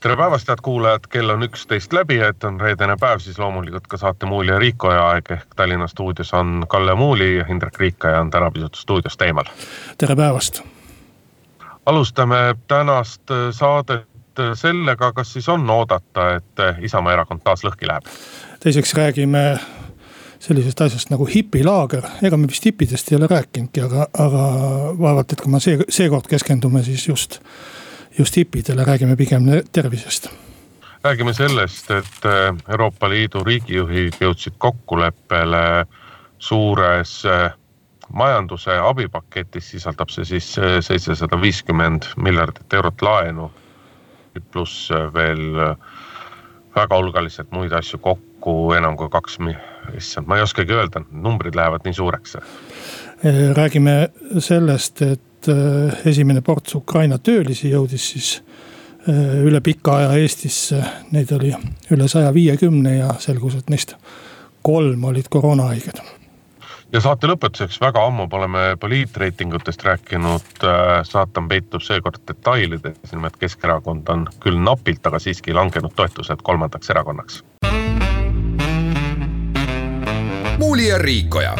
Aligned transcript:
tere 0.00 0.16
päevast, 0.16 0.48
head 0.48 0.60
kuulajad, 0.62 1.06
kell 1.10 1.30
on 1.30 1.42
üksteist 1.42 1.92
läbi, 1.92 2.20
et 2.22 2.44
on 2.44 2.60
reedene 2.60 2.94
päev, 3.00 3.18
siis 3.18 3.38
loomulikult 3.38 3.86
ka 3.90 3.98
saate 3.98 4.26
Muuli 4.26 4.52
ja 4.52 4.58
Riikoja 4.58 5.06
aeg 5.08 5.30
ehk 5.34 5.54
Tallinna 5.56 5.88
stuudios 5.90 6.30
on 6.38 6.66
Kalle 6.68 6.94
Muuli 6.94 7.36
ja 7.36 7.46
Indrek 7.50 7.78
Riikoja 7.78 8.20
on 8.20 8.30
täna 8.30 8.50
pisut 8.50 8.74
stuudiost 8.78 9.22
eemal. 9.22 9.50
tere 9.98 10.16
päevast. 10.16 10.62
alustame 11.86 12.54
tänast 12.68 13.22
saadet 13.50 14.06
sellega, 14.54 15.12
kas 15.12 15.32
siis 15.32 15.48
on 15.48 15.70
oodata, 15.70 16.34
et 16.34 16.82
Isamaa 16.82 17.12
erakond 17.12 17.42
taas 17.44 17.64
lõhki 17.64 17.88
läheb? 17.88 18.06
teiseks 18.60 18.94
räägime 18.94 19.58
sellisest 20.38 20.80
asjast 20.80 21.10
nagu 21.10 21.26
hipilaager, 21.26 22.06
ega 22.22 22.36
me 22.36 22.46
vist 22.46 22.64
hippidest 22.64 23.12
ei 23.12 23.16
ole 23.16 23.26
rääkinudki, 23.26 23.80
aga, 23.80 24.06
aga 24.18 24.46
vaevalt, 24.98 25.32
et 25.32 25.40
kui 25.40 25.50
me 25.50 25.60
see, 25.60 25.82
seekord 25.88 26.30
keskendume 26.30 26.82
siis 26.86 27.08
just 27.08 27.40
just 28.18 28.36
hipidele, 28.36 28.84
räägime 28.84 29.16
pigem 29.16 29.50
tervisest 29.72 30.30
räägime 31.04 31.32
sellest, 31.34 31.90
et 31.90 32.24
äh, 32.24 32.56
Euroopa 32.68 33.08
Liidu 33.08 33.44
riigijuhid 33.44 34.18
jõudsid 34.20 34.58
kokkuleppele 34.58 35.86
suures 36.38 37.22
äh, 37.26 37.52
majanduse 38.12 38.78
abipaketis, 38.82 39.70
sisaldab 39.74 40.10
see 40.10 40.26
siis 40.26 40.50
äh, 40.58 40.78
seitsesada 40.84 41.40
viiskümmend 41.40 42.10
miljardit 42.16 42.74
eurot 42.80 43.02
laenu. 43.02 43.50
pluss 44.52 44.90
veel 45.14 45.56
väga 46.74 46.96
hulgaliselt 46.96 47.50
muid 47.50 47.72
asju 47.72 47.98
kokku 47.98 48.72
enam 48.72 48.96
kui 48.96 49.08
kaks, 49.10 49.38
issand, 49.96 50.28
ma 50.28 50.36
ei 50.36 50.44
oskagi 50.44 50.72
öelda, 50.72 51.02
numbrid 51.10 51.56
lähevad 51.58 51.82
nii 51.84 51.94
suureks. 51.94 52.36
räägime 53.56 54.08
sellest, 54.38 55.02
et 55.02 55.27
Äh, 55.46 56.06
esimene 56.06 56.40
ports 56.42 56.74
Ukraina 56.74 57.18
töölisi 57.22 57.70
jõudis 57.70 58.04
siis 58.12 58.30
äh, 59.06 59.38
üle 59.46 59.60
pika 59.62 60.00
aja 60.00 60.16
Eestisse. 60.18 60.82
Neid 61.14 61.30
oli 61.36 61.52
üle 61.94 62.08
saja 62.10 62.32
viiekümne 62.34 62.96
ja 62.96 63.12
selgus, 63.22 63.54
et 63.54 63.70
neist 63.70 63.94
kolm 64.66 65.04
olid 65.04 65.28
koroonahaiged. 65.30 66.00
ja 66.92 67.00
saate 67.00 67.30
lõpetuseks, 67.30 67.78
väga 67.80 68.02
ammu 68.06 68.26
pole 68.28 68.48
me 68.48 68.64
poliitreitingutest 68.80 69.84
rääkinud. 69.86 70.50
Äh, 70.64 71.04
saatan 71.06 71.48
peitub 71.48 71.86
seekord 71.86 72.18
detailides, 72.28 72.98
nimelt 73.12 73.36
Keskerakond 73.38 74.08
on 74.08 74.26
küll 74.42 74.58
napilt, 74.58 75.06
aga 75.06 75.22
siiski 75.22 75.54
langenud 75.54 75.94
toetuselt 75.94 76.42
kolmandaks 76.42 76.90
erakonnaks. 76.90 77.44
muuli 80.58 80.88
ja 80.88 80.98
Riikoja 80.98 81.54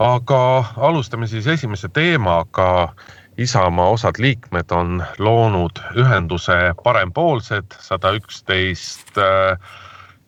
aga 0.00 0.64
alustame 0.76 1.26
siis 1.26 1.46
esimese 1.46 1.88
teemaga. 1.88 2.94
Isamaa 3.38 3.88
osad 3.92 4.16
liikmed 4.18 4.70
on 4.72 5.02
loonud 5.18 5.80
ühenduse 6.00 6.72
Parempoolsed, 6.84 7.76
sada 7.80 8.14
üksteist 8.16 9.18
äh, 9.20 9.58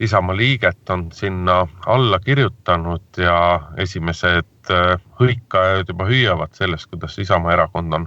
Isamaa 0.01 0.37
liiget 0.37 0.91
on 0.91 1.07
sinna 1.13 1.67
alla 1.87 2.19
kirjutanud 2.21 3.17
ja 3.17 3.61
esimesed 3.77 4.71
äh, 4.71 5.01
hõikajad 5.21 5.89
juba 5.89 6.05
hüüavad 6.05 6.53
sellest, 6.53 6.91
kuidas 6.93 7.17
Isamaa 7.19 7.57
erakond 7.57 7.97
on 7.97 8.07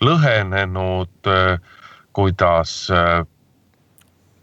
lõhenenud, 0.00 1.12
äh, 1.28 1.60
kuidas 2.12 2.88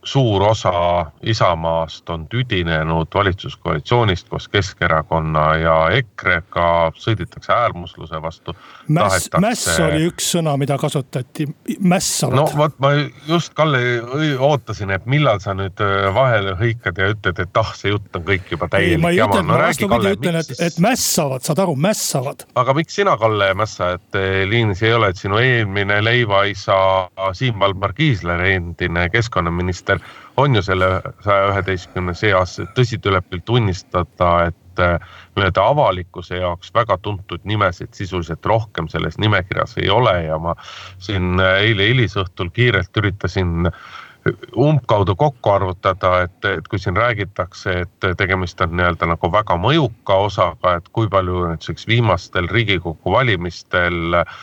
suur 0.05 0.43
osa 0.43 1.05
Isamaast 1.23 2.09
on 2.09 2.27
tüdinenud 2.27 3.07
valitsuskoalitsioonist 3.13 4.29
koos 4.29 4.47
Keskerakonna 4.47 5.45
ja 5.55 5.75
EKRE-ga, 5.97 6.91
sõidetakse 7.01 7.53
äärmusluse 7.53 8.21
vastu. 8.21 8.55
mäss, 8.87 9.29
mäss 9.41 9.79
oli 9.79 10.05
üks 10.09 10.29
sõna, 10.35 10.55
mida 10.61 10.77
kasutati, 10.77 11.47
mässavad. 11.79 12.37
no 12.37 12.45
vot, 12.57 12.77
ma 12.79 12.93
just 13.27 13.53
Kalle 13.55 13.79
ootasin, 14.39 14.91
et 14.91 15.05
millal 15.09 15.39
sa 15.41 15.55
nüüd 15.57 15.81
vahele 16.13 16.55
hõikad 16.59 17.01
ja 17.01 17.09
ütled, 17.13 17.39
et 17.41 17.57
ah, 17.61 17.73
see 17.77 17.93
jutt 17.93 18.15
on 18.15 18.25
kõik 18.27 18.51
juba 18.51 18.69
täielik 18.71 19.17
jama. 19.17 19.41
ma 19.47 19.59
vastupidi 19.65 20.13
ütlen, 20.17 20.39
et, 20.41 20.53
et 20.59 20.79
mässavad, 20.83 21.45
saad 21.47 21.63
aru, 21.65 21.75
mässavad. 21.79 22.45
aga 22.55 22.77
miks 22.77 22.99
sina, 23.01 23.17
Kalle, 23.17 23.49
ei 23.49 23.57
mässa, 23.57 23.95
et 23.97 24.19
äh, 24.19 24.43
liinis 24.49 24.83
ei 24.85 24.93
ole, 24.93 25.09
et 25.09 25.21
sinu 25.21 25.41
eelmine 25.41 26.01
leivaisa 26.03 26.77
Siim 27.33 27.59
Valmar 27.59 27.95
Kiisler, 27.97 28.43
endine 28.53 29.09
keskkonnaminister 29.09 29.94
minister 29.95 30.25
on 30.37 30.55
ju 30.55 30.61
selle 30.61 31.01
saja 31.23 31.49
üheteistkümne 31.51 32.13
seas, 32.17 32.57
tõsi, 32.75 32.99
tuleb 33.01 33.27
küll 33.31 33.43
tunnistada, 33.47 34.31
et 34.49 34.81
äh, 34.83 34.95
nii-öelda 35.37 35.67
avalikkuse 35.71 36.41
jaoks 36.41 36.73
väga 36.75 36.97
tuntud 37.03 37.43
nimesid 37.47 37.93
sisuliselt 37.95 38.45
rohkem 38.45 38.89
selles 38.91 39.17
nimekirjas 39.21 39.77
ei 39.81 39.89
ole 39.89 40.15
ja 40.25 40.39
ma 40.39 40.55
siin 40.99 41.39
äh, 41.39 41.61
eile 41.69 41.87
hilisõhtul 41.91 42.51
kiirelt 42.55 42.97
üritasin 42.97 43.71
umbkaudu 44.57 45.13
kokku 45.15 45.51
arvutada, 45.53 46.23
et, 46.25 46.45
et 46.49 46.67
kui 46.67 46.79
siin 46.81 46.97
räägitakse, 46.97 47.75
et 47.85 48.07
tegemist 48.17 48.61
on 48.65 48.73
nii-öelda 48.73 49.11
nagu 49.11 49.29
väga 49.31 49.55
mõjuka 49.61 50.17
osaga, 50.27 50.79
et 50.79 50.89
kui 50.91 51.07
palju 51.13 51.45
näiteks 51.51 51.87
viimastel 51.87 52.49
Riigikogu 52.51 53.13
valimistel 53.13 54.23
äh, 54.25 54.39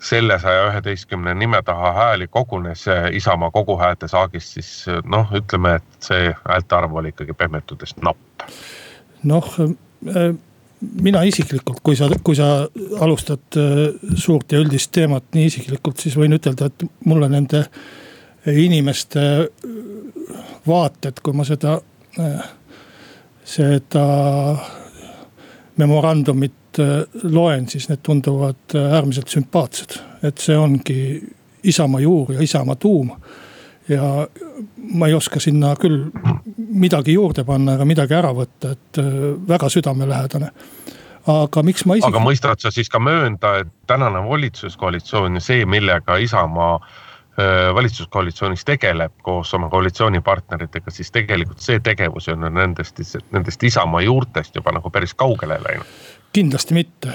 selle 0.00 0.38
saja 0.40 0.66
üheteistkümne 0.70 1.34
nime 1.34 1.62
taha 1.62 1.92
hääli 1.92 2.26
kogunes 2.26 2.84
Isamaa 3.12 3.50
koguhäälte 3.50 4.08
saagist, 4.08 4.54
siis 4.56 4.86
noh, 5.04 5.32
ütleme, 5.36 5.76
et 5.80 6.04
see 6.04 6.30
häälte 6.44 6.76
arv 6.76 6.94
oli 6.96 7.12
ikkagi 7.12 7.36
pehmetudest 7.36 8.00
napp. 8.02 8.46
noh 9.22 9.48
äh, 9.60 10.34
mina 11.02 11.22
isiklikult, 11.22 11.82
kui 11.82 11.96
sa, 11.96 12.08
kui 12.24 12.36
sa 12.36 12.68
alustad 13.00 13.60
äh, 13.60 13.82
suurt 14.16 14.52
ja 14.52 14.60
üldist 14.64 14.92
teemat 14.96 15.24
nii 15.36 15.50
isiklikult, 15.52 16.00
siis 16.00 16.16
võin 16.16 16.32
ütelda, 16.36 16.70
et 16.70 16.86
mulle 17.04 17.28
nende 17.28 17.66
inimeste 18.46 19.26
äh, 19.40 20.40
vaated, 20.66 21.20
kui 21.22 21.36
ma 21.36 21.44
seda, 21.44 21.76
seda 23.44 24.06
memorandumit 25.80 26.56
Äh, 26.59 26.59
loen, 27.22 27.68
siis 27.68 27.88
need 27.88 28.02
tunduvad 28.02 28.74
äh, 28.74 28.92
äärmiselt 28.94 29.28
sümpaatsed. 29.28 29.98
et 30.22 30.38
see 30.38 30.56
ongi 30.58 31.00
Isamaa 31.64 32.00
juur 32.00 32.32
ja 32.32 32.42
Isamaa 32.42 32.76
tuum. 32.76 33.10
ja 33.88 34.28
ma 34.94 35.06
ei 35.06 35.14
oska 35.14 35.40
sinna 35.40 35.74
küll 35.76 36.04
midagi 36.56 37.12
juurde 37.12 37.44
panna 37.44 37.74
ega 37.74 37.84
midagi 37.84 38.14
ära 38.14 38.32
võtta, 38.36 38.72
et 38.76 39.02
äh, 39.02 39.12
väga 39.48 39.68
südamelähedane 39.68 40.50
aga 41.26 41.62
miks 41.62 41.84
ma 41.84 41.96
isik-. 41.98 42.08
aga 42.08 42.22
mõistad 42.24 42.62
sa 42.62 42.70
siis 42.70 42.88
ka 42.88 42.98
möönda, 42.98 43.58
et 43.64 43.72
tänane 43.86 44.22
valitsuskoalitsioon 44.28 45.40
ja 45.40 45.44
see, 45.44 45.64
millega 45.66 46.16
Isamaa 46.16 46.80
valitsuskoalitsioonis 47.74 48.64
tegeleb 48.68 49.12
koos 49.24 49.54
oma 49.54 49.70
koalitsioonipartneritega, 49.72 50.90
siis 50.92 51.08
tegelikult 51.14 51.62
see 51.64 51.78
tegevus 51.80 52.26
on 52.28 52.44
nendest, 52.52 53.00
nendest 53.32 53.62
Isamaa 53.64 54.02
juurtest 54.04 54.58
juba 54.58 54.74
nagu 54.76 54.90
päris 54.92 55.14
kaugele 55.14 55.56
läinud 55.62 56.19
kindlasti 56.32 56.74
mitte, 56.74 57.14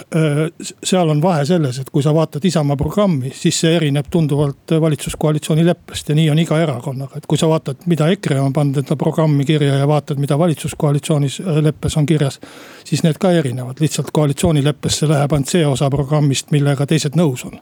seal 0.84 1.10
on 1.10 1.22
vahe 1.24 1.46
selles, 1.48 1.78
et 1.80 1.90
kui 1.94 2.04
sa 2.04 2.12
vaatad 2.16 2.44
Isamaa 2.46 2.76
programmi, 2.76 3.32
siis 3.36 3.62
see 3.64 3.72
erineb 3.78 4.10
tunduvalt 4.12 4.76
valitsuskoalitsiooni 4.82 5.66
leppest 5.66 6.10
ja 6.12 6.16
nii 6.18 6.28
on 6.34 6.42
iga 6.44 6.60
erakonnaga, 6.60 7.22
et 7.22 7.28
kui 7.30 7.40
sa 7.40 7.48
vaatad, 7.48 7.86
mida 7.92 8.10
EKRE 8.12 8.42
on 8.44 8.54
pannud 8.54 8.82
enda 8.84 8.98
programmi 9.00 9.46
kirja 9.48 9.80
ja 9.80 9.88
vaatad, 9.88 10.20
mida 10.20 10.40
valitsuskoalitsioonis 10.40 11.42
leppes 11.64 11.98
on 11.98 12.06
kirjas. 12.06 12.40
siis 12.84 13.04
need 13.04 13.18
ka 13.20 13.32
erinevad, 13.32 13.80
lihtsalt 13.80 14.12
koalitsioonileppesse 14.12 15.08
läheb 15.08 15.34
ainult 15.34 15.50
see 15.50 15.66
osa 15.68 15.90
programmist, 15.90 16.52
millega 16.52 16.86
teised 16.86 17.16
nõus 17.16 17.46
on. 17.48 17.60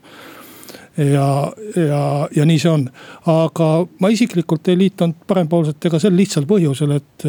Ja, 0.97 1.53
ja, 1.77 2.03
ja 2.35 2.45
nii 2.45 2.59
see 2.59 2.71
on, 2.71 2.89
aga 3.29 3.69
ma 4.01 4.09
isiklikult 4.13 4.67
ei 4.69 4.77
liitunud 4.77 5.21
parempoolsetega 5.27 5.99
sel 6.01 6.17
lihtsal 6.17 6.49
põhjusel, 6.49 6.97
et 6.97 7.27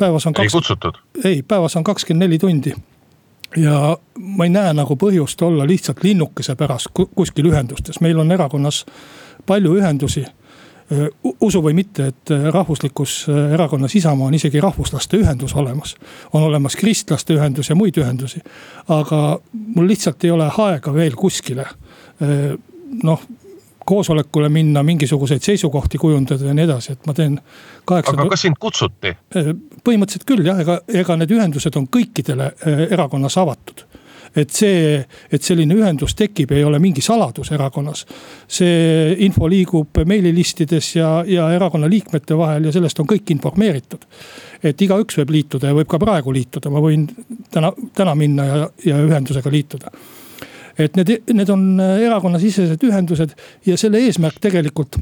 päevas 0.00 0.26
on 0.26 0.36
kaks.... 0.36 0.46
ei 0.48 0.56
kutsutud? 0.56 1.00
ei, 1.24 1.42
päevas 1.42 1.76
on 1.76 1.84
kakskümmend 1.84 2.24
neli 2.24 2.38
tundi 2.40 2.72
ja 3.56 3.96
ma 4.18 4.44
ei 4.44 4.50
näe 4.50 4.74
nagu 4.74 4.96
põhjust 4.96 5.42
olla 5.42 5.66
lihtsalt 5.66 6.04
linnukese 6.04 6.54
pärast 6.56 6.92
kuskil 6.94 7.50
ühendustes, 7.50 8.00
meil 8.00 8.18
on 8.18 8.32
erakonnas 8.32 8.84
palju 9.46 9.74
ühendusi 9.80 10.24
usu 11.40 11.62
või 11.62 11.74
mitte, 11.78 12.06
et 12.10 12.32
rahvuslikus 12.50 13.28
erakonnas 13.52 13.94
Isamaa 13.94 14.26
on 14.26 14.34
isegi 14.34 14.60
rahvuslaste 14.60 15.20
ühendus 15.20 15.54
olemas. 15.54 15.94
on 16.32 16.42
olemas 16.42 16.76
kristlaste 16.76 17.34
ühendus 17.34 17.70
ja 17.70 17.74
muid 17.74 17.96
ühendusi. 17.96 18.40
aga 18.88 19.40
mul 19.52 19.86
lihtsalt 19.86 20.24
ei 20.24 20.30
ole 20.30 20.50
aega 20.58 20.94
veel 20.94 21.14
kuskile 21.14 21.66
noh 23.02 23.20
koosolekule 23.90 24.48
minna, 24.52 24.84
mingisuguseid 24.86 25.44
seisukohti 25.44 25.98
kujundada 25.98 26.50
ja 26.50 26.56
nii 26.56 26.66
edasi, 26.68 26.96
et 26.96 27.06
ma 27.10 27.14
teen 27.16 27.38
kaheksa. 27.88 28.16
aga 28.16 28.28
kas 28.34 28.46
sind 28.46 28.60
kutsuti? 28.62 29.14
põhimõtteliselt 29.34 30.28
küll 30.28 30.46
jah, 30.46 30.60
ega, 30.62 30.80
ega 31.02 31.18
need 31.20 31.34
ühendused 31.36 31.76
on 31.80 31.88
kõikidele 31.98 32.52
erakonnas 32.90 33.38
avatud 33.40 33.86
et 34.36 34.52
see, 34.54 34.98
et 35.32 35.42
selline 35.42 35.74
ühendus 35.74 36.14
tekib, 36.18 36.52
ei 36.54 36.62
ole 36.64 36.78
mingi 36.82 37.02
saladus 37.02 37.50
erakonnas. 37.54 38.04
see 38.48 39.16
info 39.26 39.48
liigub 39.50 40.02
meililistides 40.06 40.94
ja, 40.96 41.10
ja 41.26 41.50
erakonna 41.52 41.90
liikmete 41.90 42.38
vahel 42.38 42.68
ja 42.68 42.72
sellest 42.72 43.00
on 43.00 43.08
kõik 43.10 43.34
informeeritud. 43.34 44.06
et 44.62 44.82
igaüks 44.82 45.18
võib 45.18 45.34
liituda 45.34 45.72
ja 45.72 45.74
võib 45.74 45.90
ka 45.90 45.98
praegu 45.98 46.32
liituda, 46.32 46.70
ma 46.70 46.80
võin 46.80 47.08
täna, 47.50 47.72
täna 47.94 48.14
minna 48.14 48.46
ja, 48.46 48.70
ja 48.84 49.02
ühendusega 49.02 49.50
liituda 49.50 49.90
et 50.78 50.98
need, 50.98 51.16
need 51.32 51.50
on 51.50 51.64
erakonnasisesed 51.80 52.84
ühendused 52.86 53.34
ja 53.66 53.78
selle 53.80 54.02
eesmärk 54.06 54.38
tegelikult 54.42 55.00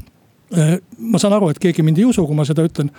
Äh, 0.49 0.79
ma 0.97 1.19
saan 1.21 1.35
aru, 1.37 1.51
et 1.53 1.59
keegi 1.61 1.83
mind 1.85 1.99
ei 2.01 2.07
usu, 2.09 2.23
kui 2.25 2.37
ma 2.37 2.41
seda 2.47 2.63
ütlen. 2.65 2.89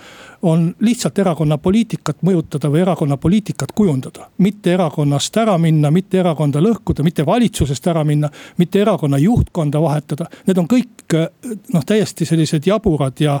On 0.41 0.75
lihtsalt 0.79 1.19
erakonna 1.19 1.57
poliitikat 1.57 2.21
mõjutada 2.25 2.69
või 2.71 2.81
erakonna 2.81 3.17
poliitikat 3.17 3.71
kujundada. 3.75 4.29
mitte 4.37 4.73
erakonnast 4.73 5.37
ära 5.37 5.57
minna, 5.57 5.91
mitte 5.91 6.19
erakonda 6.19 6.61
lõhkuda, 6.61 7.03
mitte 7.03 7.25
valitsusest 7.25 7.87
ära 7.87 8.03
minna, 8.03 8.29
mitte 8.57 8.81
erakonna 8.81 9.17
juhtkonda 9.17 9.81
vahetada. 9.81 10.25
Need 10.47 10.57
on 10.57 10.67
kõik 10.67 11.13
äh, 11.13 11.27
noh, 11.73 11.85
täiesti 11.85 12.25
sellised 12.25 12.67
jaburad 12.67 13.19
ja, 13.19 13.39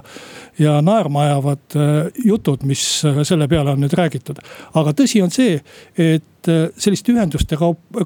ja 0.59 0.81
naerma 0.81 1.23
ajavad 1.23 1.75
äh, 1.75 2.11
jutud, 2.25 2.63
mis 2.63 2.83
selle 3.23 3.47
peale 3.47 3.71
on 3.71 3.81
nüüd 3.81 3.93
räägitud. 3.97 4.37
aga 4.73 4.93
tõsi 4.93 5.23
on 5.23 5.31
see, 5.31 5.61
et 5.97 6.49
selliste 6.77 7.11
ühenduste 7.13 7.57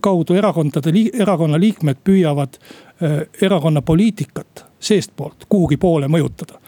kaudu 0.01 0.36
erakondade, 0.36 0.92
erakonna 1.13 1.59
liikmed 1.59 2.01
püüavad 2.03 2.57
erakonna 3.42 3.81
poliitikat 3.81 4.65
seestpoolt 4.80 5.45
kuhugi 5.50 5.77
poole 5.77 6.07
mõjutada 6.12 6.59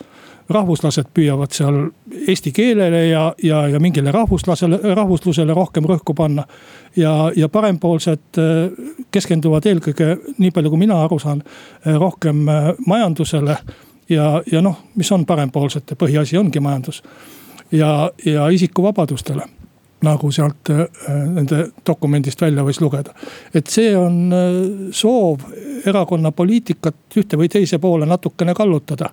rahvuslased 0.50 1.10
püüavad 1.14 1.52
seal 1.56 1.80
eesti 2.28 2.52
keelele 2.56 3.08
ja, 3.08 3.24
ja, 3.44 3.62
ja 3.68 3.80
mingile 3.84 4.12
rahvuslasele, 4.12 4.80
rahvuslusele 4.96 5.54
rohkem 5.54 5.88
rõhku 5.90 6.16
panna. 6.16 6.46
ja, 6.96 7.32
ja 7.36 7.50
parempoolsed 7.50 8.40
äh, 8.40 8.72
keskenduvad 9.12 9.66
eelkõige, 9.66 10.16
nii 10.38 10.52
palju 10.52 10.72
kui 10.72 10.86
mina 10.86 11.02
aru 11.04 11.20
saan, 11.20 11.44
äh, 11.44 11.96
rohkem 11.96 12.48
äh, 12.50 12.72
majandusele. 12.88 13.58
ja, 14.10 14.42
ja 14.52 14.62
noh, 14.62 14.80
mis 14.96 15.12
on 15.12 15.26
parempoolsete 15.26 15.96
põhiasi, 15.96 16.38
ongi 16.40 16.60
majandus 16.60 17.04
ja, 17.72 18.10
ja 18.26 18.50
isikuvabadustele 18.50 19.44
nagu 20.06 20.30
sealt 20.32 20.70
nende 21.10 21.72
dokumendist 21.86 22.42
välja 22.42 22.62
võis 22.64 22.78
lugeda. 22.82 23.16
et 23.54 23.68
see 23.68 23.96
on 23.98 24.30
soov 24.94 25.42
erakonna 25.90 26.32
poliitikat 26.32 27.18
ühte 27.18 27.38
või 27.40 27.50
teise 27.50 27.80
poole 27.80 28.06
natukene 28.06 28.54
kallutada. 28.54 29.10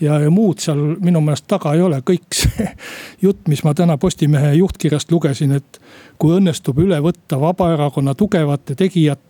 Ja, 0.00 0.18
ja 0.20 0.30
muud 0.30 0.60
seal 0.62 0.80
minu 1.00 1.22
meelest 1.24 1.46
taga 1.50 1.74
ei 1.76 1.82
ole, 1.84 2.00
kõik 2.06 2.36
see 2.36 2.68
jutt, 3.24 3.46
mis 3.48 3.64
ma 3.66 3.74
täna 3.76 3.98
Postimehe 4.00 4.54
juhtkirjast 4.58 5.12
lugesin, 5.12 5.56
et 5.58 5.80
kui 6.18 6.36
õnnestub 6.36 6.78
üle 6.82 7.00
võtta 7.04 7.40
Vabaerakonna 7.40 8.14
tugevate 8.18 8.78
tegijate 8.78 9.28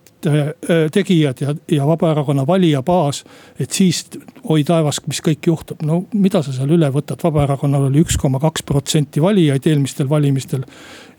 tegijad 0.91 1.39
ja, 1.41 1.55
ja 1.71 1.87
Vabaerakonna 1.87 2.47
valijabaas. 2.47 3.23
et 3.59 3.71
siis 3.71 4.05
oi 4.43 4.63
taevas, 4.63 5.01
mis 5.07 5.21
kõik 5.21 5.47
juhtub, 5.49 5.81
no 5.81 6.03
mida 6.13 6.43
sa 6.45 6.53
seal 6.53 6.69
üle 6.69 6.91
võtad, 6.93 7.17
Vabaerakonnal 7.23 7.87
oli 7.87 8.03
üks 8.05 8.19
koma 8.21 8.39
kaks 8.39 8.63
protsenti 8.63 9.21
valijaid 9.21 9.65
eelmistel 9.65 10.09
valimistel. 10.09 10.61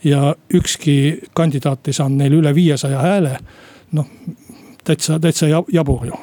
ja 0.05 0.35
ükski 0.55 1.19
kandidaat 1.35 1.89
ei 1.89 1.99
saanud 1.99 2.23
neil 2.23 2.39
üle 2.39 2.55
viiesaja 2.55 3.03
hääle. 3.03 3.39
noh, 3.93 4.07
täitsa, 4.85 5.19
täitsa 5.21 5.51
jabur 5.51 6.07
ju 6.07 6.15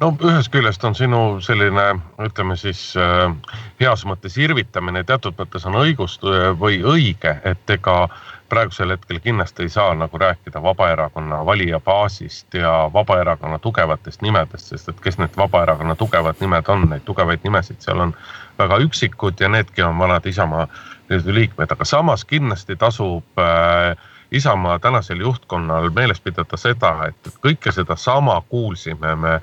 no 0.00 0.10
ühest 0.24 0.52
küljest 0.52 0.84
on 0.84 0.94
sinu 0.94 1.40
selline, 1.44 1.86
ütleme 2.26 2.56
siis 2.56 2.92
äh, 2.96 3.26
heas 3.80 4.04
mõttes 4.08 4.38
irvitamine 4.40 5.04
teatud 5.04 5.36
mõttes 5.38 5.66
on 5.68 5.80
õigust 5.82 6.24
või 6.60 6.80
õige, 6.82 7.36
et 7.44 7.70
ega 7.70 8.08
praegusel 8.48 8.92
hetkel 8.94 9.18
kindlasti 9.24 9.64
ei 9.64 9.68
saa 9.72 9.94
nagu 9.98 10.18
rääkida 10.18 10.62
Vabaerakonna 10.62 11.44
valijabaasist 11.46 12.54
ja 12.54 12.90
Vabaerakonna 12.92 13.58
tugevatest 13.58 14.22
nimedest, 14.22 14.68
sest 14.72 14.88
et 14.88 15.00
kes 15.00 15.18
need 15.18 15.36
Vabaerakonna 15.36 15.96
tugevad 15.96 16.40
nimed 16.40 16.68
on, 16.68 16.88
neid 16.90 17.04
tugevaid 17.04 17.44
nimesid 17.44 17.80
seal 17.80 18.00
on 18.04 18.14
väga 18.58 18.78
üksikud 18.84 19.40
ja 19.40 19.48
needki 19.48 19.82
on 19.82 19.98
vanad 19.98 20.26
Isamaa 20.26 20.68
liikmed, 21.08 21.70
aga 21.70 21.84
samas 21.84 22.24
kindlasti 22.24 22.76
tasub 22.76 23.42
äh, 23.42 23.96
Isamaa 24.34 24.78
tänasel 24.78 25.20
juhtkonnal 25.20 25.90
meeles 25.90 26.20
pidada 26.20 26.56
seda, 26.56 26.94
et 27.08 27.34
kõike 27.44 27.72
sedasama 27.72 28.40
kuulsime 28.48 29.14
me 29.14 29.34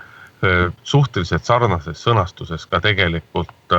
suhteliselt 0.84 1.46
sarnases 1.46 2.04
sõnastuses 2.04 2.66
ka 2.70 2.80
tegelikult, 2.82 3.74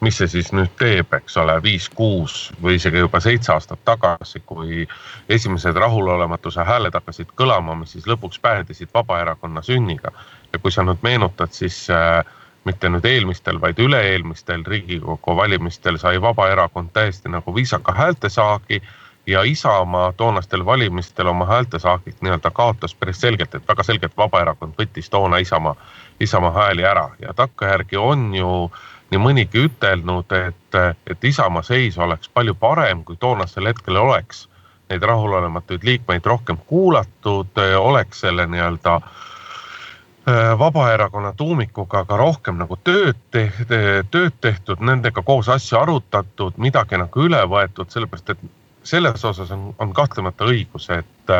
mis 0.00 0.18
see 0.20 0.28
siis 0.30 0.52
nüüd 0.54 0.70
teeb, 0.78 1.12
eks 1.16 1.36
ole, 1.42 1.56
viis, 1.62 1.88
kuus 1.90 2.52
või 2.62 2.76
isegi 2.78 3.00
juba 3.02 3.20
seitse 3.20 3.52
aastat 3.54 3.80
tagasi, 3.88 4.42
kui 4.46 4.86
esimesed 5.28 5.76
rahulolematuse 5.76 6.64
hääled 6.64 6.94
hakkasid 6.94 7.32
kõlama, 7.38 7.74
mis 7.80 7.96
siis 7.96 8.06
lõpuks 8.06 8.38
päädisid 8.42 8.92
Vabaerakonna 8.94 9.62
sünniga. 9.62 10.12
ja 10.52 10.58
kui 10.58 10.70
sa 10.72 10.82
nüüd 10.82 11.02
meenutad, 11.02 11.50
siis 11.52 11.90
äh, 11.90 12.24
mitte 12.64 12.88
nüüd 12.92 13.04
eelmistel, 13.08 13.60
vaid 13.60 13.78
üle-eelmistel 13.82 14.64
Riigikogu 14.66 15.36
valimistel 15.36 15.98
sai 15.98 16.20
Vabaerakond 16.22 16.92
täiesti 16.92 17.28
nagu 17.32 17.54
viisaka 17.54 17.92
häältesaagi 17.92 18.82
ja 19.28 19.42
Isamaa 19.42 20.12
toonastel 20.12 20.64
valimistel 20.64 21.26
oma 21.26 21.46
häältesaagilt 21.46 22.22
nii-öelda 22.22 22.50
kaotas 22.50 22.94
päris 22.94 23.20
selgelt, 23.20 23.54
et 23.54 23.68
väga 23.68 23.82
selgelt 23.82 24.16
Vabaerakond 24.16 24.72
võttis 24.80 25.10
toona 25.10 25.38
Isamaa, 25.44 25.76
Isamaa 26.20 26.52
hääli 26.52 26.84
ära. 26.84 27.10
Ja 27.20 27.34
takkajärgi 27.34 27.96
on 27.96 28.34
ju 28.34 28.70
nii 29.10 29.20
mõnigi 29.20 29.66
ütelnud, 29.68 30.32
et, 30.32 30.80
et 31.06 31.24
Isamaa 31.24 31.62
seis 31.62 31.98
oleks 31.98 32.28
palju 32.28 32.54
parem, 32.54 33.04
kui 33.04 33.16
toonasel 33.16 33.68
hetkel 33.68 34.00
oleks 34.00 34.46
neid 34.88 35.04
rahulolematuid 35.04 35.84
liikmeid 35.84 36.26
rohkem 36.26 36.56
kuulatud, 36.66 37.60
oleks 37.76 38.20
selle 38.24 38.46
nii-öelda 38.48 38.94
äh, 38.96 40.58
Vabaerakonna 40.58 41.32
tuumikuga 41.36 42.04
ka 42.04 42.16
rohkem 42.16 42.56
nagu 42.56 42.80
tööd 42.84 43.20
tehtud, 43.30 43.76
tööd 44.10 44.40
tehtud, 44.40 44.80
nendega 44.80 45.22
koos 45.22 45.48
asju 45.52 45.78
arutatud, 45.82 46.56
midagi 46.56 46.96
nagu 46.96 47.28
üle 47.28 47.44
võetud, 47.52 47.92
sellepärast 47.92 48.32
et 48.32 48.48
selles 48.88 49.24
osas 49.24 49.50
on, 49.50 49.74
on 49.78 49.92
kahtlemata 49.92 50.46
õigus, 50.48 50.88
et, 50.94 51.32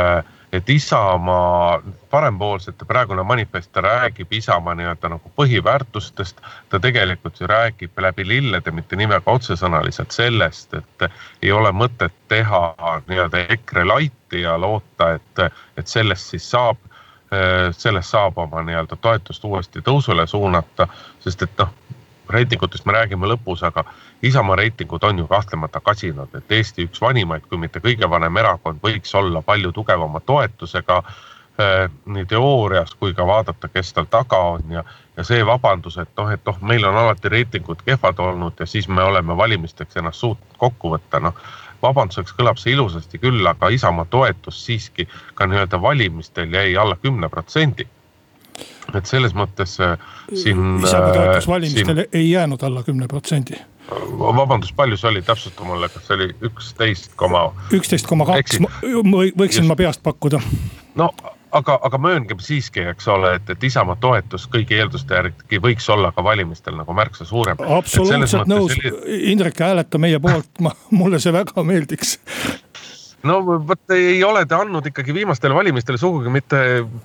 et 0.52 0.70
Isamaa 0.70 1.78
parempoolsete 2.10 2.84
praegune 2.88 3.24
manifest, 3.24 3.76
räägib 3.76 4.32
Isamaa 4.36 4.74
nii-öelda 4.76 5.10
nagu 5.14 5.32
põhiväärtustest. 5.40 6.42
ta 6.68 6.80
tegelikult 6.80 7.40
ju 7.40 7.46
räägib 7.48 8.00
läbi 8.04 8.28
lillede, 8.28 8.70
mitte 8.70 8.96
nimega 8.96 9.32
otsesõnaliselt 9.32 10.12
sellest, 10.12 10.74
et 10.74 11.08
ei 11.42 11.52
ole 11.52 11.72
mõtet 11.72 12.14
teha 12.28 12.62
nii-öelda 13.08 13.46
EKRE 13.56 13.84
laiti 13.84 14.44
ja 14.44 14.58
loota, 14.60 15.14
et, 15.16 15.44
et 15.76 15.86
sellest 15.86 16.34
siis 16.34 16.50
saab 16.50 16.84
sellest 17.76 18.08
saab 18.14 18.38
oma 18.40 18.62
nii-öelda 18.64 18.96
toetust 18.96 19.42
uuesti 19.44 19.82
tõusule 19.84 20.24
suunata, 20.26 20.86
sest 21.20 21.42
et 21.44 21.58
noh, 21.60 21.74
reitingutest 22.30 22.86
me 22.86 22.92
räägime 22.92 23.28
lõpus, 23.28 23.62
aga 23.66 23.84
Isamaa 24.22 24.56
reitingud 24.56 25.04
on 25.04 25.18
ju 25.18 25.26
kahtlemata 25.26 25.80
kasinad, 25.80 26.34
et 26.34 26.52
Eesti 26.52 26.88
üks 26.88 27.00
vanimaid, 27.00 27.46
kui 27.48 27.58
mitte 27.58 27.80
kõige 27.84 28.10
vanem 28.10 28.36
erakond 28.36 28.80
võiks 28.82 29.14
olla 29.14 29.42
palju 29.42 29.72
tugevama 29.72 30.20
toetusega 30.20 31.02
eh, 31.02 31.84
nii 32.06 32.26
teoorias 32.26 32.94
kui 32.94 33.14
ka 33.14 33.26
vaadata, 33.26 33.68
kes 33.68 33.92
tal 33.92 34.08
taga 34.10 34.40
on 34.54 34.78
ja, 34.78 34.84
ja 35.16 35.24
see 35.24 35.46
vabandus, 35.46 35.98
et 35.98 36.10
noh, 36.18 36.32
et 36.34 36.44
noh, 36.46 36.58
meil 36.62 36.84
on 36.88 36.96
alati 36.96 37.32
reitingud 37.32 37.84
kehvad 37.86 38.18
olnud 38.18 38.60
ja 38.60 38.66
siis 38.66 38.88
me 38.88 39.02
oleme 39.02 39.36
valimisteks 39.36 39.96
ennast 39.96 40.24
suutnud 40.24 40.58
kokku 40.58 40.96
võtta, 40.96 41.20
noh. 41.22 41.38
vabanduseks 41.82 42.34
kõlab 42.34 42.58
see 42.58 42.74
ilusasti 42.74 43.20
küll, 43.22 43.46
aga 43.46 43.70
Isamaa 43.70 44.08
toetus 44.10 44.64
siiski 44.66 45.08
ka 45.34 45.46
nii-öelda 45.46 45.82
valimistel 45.82 46.52
jäi 46.54 46.76
alla 46.76 46.96
kümne 46.96 47.28
protsendi 47.28 47.86
et 48.94 49.06
selles 49.10 49.34
mõttes 49.36 49.78
äh, 49.84 49.96
siin. 50.34 50.78
Isamaa 50.84 51.14
toetus 51.14 51.44
äh, 51.44 51.50
valimistel 51.54 52.02
siin... 52.02 52.06
ei 52.12 52.30
jäänud 52.30 52.62
alla 52.62 52.82
kümne 52.86 53.08
protsendi 53.08 53.58
vabandust, 54.18 54.76
palju 54.76 54.98
see 55.00 55.08
oli, 55.08 55.22
täpsusta 55.24 55.64
mulle, 55.64 55.88
kas 55.88 56.04
see 56.08 56.18
oli 56.18 56.28
üksteist 56.44 57.16
koma? 57.16 57.48
üksteist 57.72 58.08
koma 58.08 58.26
kaks, 58.28 58.60
võiksin 58.84 59.62
Just. 59.64 59.68
ma 59.70 59.76
peast 59.78 60.02
pakkuda. 60.04 60.40
no 61.00 61.08
aga, 61.52 61.78
aga 61.82 62.00
mööngem 62.02 62.40
siiski, 62.42 62.82
eks 62.92 63.08
ole, 63.12 63.34
et, 63.38 63.50
et 63.52 63.64
Isamaa 63.64 63.96
toetus 64.00 64.46
kõigi 64.52 64.78
eelduste 64.78 65.16
järgi 65.16 65.60
võiks 65.64 65.88
olla 65.92 66.12
ka 66.12 66.24
valimistel 66.24 66.76
nagu 66.78 66.96
märksa 66.96 67.24
suurem. 67.28 67.60
absoluutselt 67.78 68.50
nõus, 68.50 68.76
Indrek, 69.32 69.60
hääleta 69.64 70.00
meie 70.02 70.20
poolt, 70.22 70.50
ma, 70.64 70.74
mulle 70.90 71.20
see 71.22 71.32
väga 71.34 71.64
meeldiks 71.64 72.18
no 73.28 73.38
vot 73.68 73.94
ei 73.94 74.18
ole 74.24 74.44
te 74.48 74.56
andnud 74.56 74.86
ikkagi 74.90 75.14
viimastele 75.16 75.56
valimistele 75.56 76.00
sugugi 76.00 76.32
mitte 76.32 76.60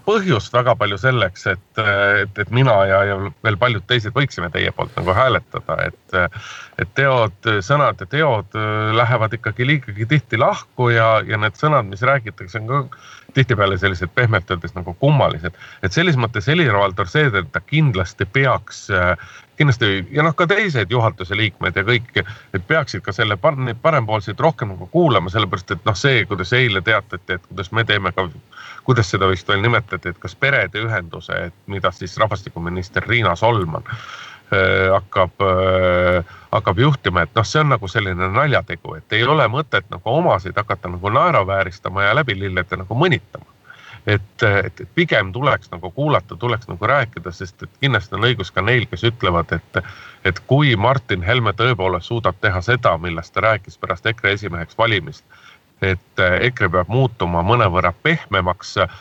põhjust 0.08 0.53
väga 0.56 0.75
palju 0.80 1.00
selleks, 1.01 1.48
et, 1.53 1.82
et, 2.24 2.44
et 2.46 2.53
mina 2.56 2.75
ja, 2.89 3.01
ja 3.12 3.18
veel 3.46 3.60
paljud 3.62 3.86
teised 3.89 4.15
võiksime 4.15 4.50
teie 4.53 4.72
poolt 4.75 4.96
nagu 5.00 5.15
hääletada, 5.18 5.80
et. 5.89 6.20
et 6.82 6.89
teod, 6.98 7.36
sõnad 7.62 8.00
ja 8.01 8.08
teod 8.10 8.56
lähevad 8.98 9.36
ikkagi 9.38 9.65
liigagi 9.68 10.08
tihti 10.10 10.39
lahku 10.42 10.89
ja, 10.89 11.20
ja 11.27 11.38
need 11.38 11.53
sõnad, 11.60 11.86
mis 11.86 12.01
räägitakse, 12.01 12.63
on 12.63 12.72
ka 12.72 12.80
tihtipeale 13.34 13.78
sellised 13.78 14.12
pehmelt 14.16 14.52
öeldes 14.52 14.75
nagu 14.75 14.94
kummalised. 15.00 15.54
et 15.84 15.92
selles 15.92 16.18
mõttes 16.18 16.48
Helir-Valdor 16.48 17.10
Seeder, 17.10 17.46
ta 17.52 17.60
kindlasti 17.60 18.25
peaks 18.25 18.88
kindlasti 19.58 20.08
ja 20.12 20.24
noh, 20.24 20.34
ka 20.36 20.48
teised 20.50 20.92
juhatuse 20.92 21.38
liikmed 21.38 21.75
ja 21.78 21.84
kõik, 21.86 22.10
peaksid 22.68 23.04
ka 23.06 23.13
selle 23.13 23.38
neid 23.58 23.80
parempoolseid 23.82 24.40
rohkem 24.40 24.74
nagu 24.74 24.88
kuulama, 24.92 25.30
sellepärast 25.30 25.75
et 25.75 25.86
noh, 25.86 25.98
see, 25.98 26.25
kuidas 26.25 26.54
eile 26.58 26.82
teatati, 26.82 27.38
et 27.38 27.48
kuidas 27.48 27.72
me 27.72 27.86
teeme 27.86 28.12
ka, 28.12 28.28
kuidas 28.84 29.12
seda 29.13 29.30
vist 29.30 29.48
veel 29.48 29.62
nimetati, 29.62 30.10
et 30.10 30.20
kas 30.20 30.36
perede 30.36 30.82
ühenduse, 30.88 31.38
et 31.50 31.58
mida 31.68 31.92
siis 31.92 32.18
rahvastikuminister 32.18 33.06
Riina 33.08 33.36
Solman 33.36 33.86
äh, 33.86 34.08
hakkab 34.93 35.41
äh,, 35.41 36.36
hakkab 36.53 36.79
juhtima, 36.79 37.24
et 37.24 37.33
noh, 37.36 37.45
see 37.48 37.62
on 37.62 37.72
nagu 37.74 37.88
selline 37.89 38.29
naljategu, 38.36 38.98
et 39.00 39.17
ei 39.17 39.25
ole 39.27 39.48
mõtet 39.51 39.88
nagu 39.91 40.15
omasid 40.19 40.57
hakata 40.57 40.91
nagu 40.93 41.10
naeruvääristama 41.10 42.03
ja 42.07 42.15
läbi 42.15 42.38
lillede 42.39 42.77
nagu 42.83 42.98
mõnitama. 42.98 43.50
Et, 44.07 44.43
et, 44.43 44.81
pigem 44.95 45.31
tuleks 45.31 45.72
nagu 45.72 45.91
kuulata, 45.95 46.36
tuleks 46.36 46.67
nagu 46.67 46.88
rääkida, 46.88 47.31
sest 47.31 47.63
et 47.63 47.77
kindlasti 47.79 48.17
on 48.17 48.27
õigus 48.27 48.51
ka 48.51 48.62
neil, 48.62 48.83
kes 48.91 49.05
ütlevad, 49.07 49.53
et, 49.55 49.79
et 50.27 50.41
kui 50.48 50.75
Martin 50.75 51.24
Helme 51.24 51.53
tõepoolest 51.55 52.12
suudab 52.12 52.36
teha 52.43 52.62
seda, 52.62 52.98
millest 53.00 53.33
ta 53.33 53.45
rääkis 53.48 53.79
pärast 53.79 54.05
EKRE 54.12 54.36
esimeheks 54.36 54.77
valimist, 54.77 55.24
et 55.81 56.25
EKRE 56.50 56.69
peab 56.75 56.91
muutuma 56.91 57.45
mõnevõrra 57.48 57.93
pehmemaks 58.03 58.75
Äh, 58.83 59.00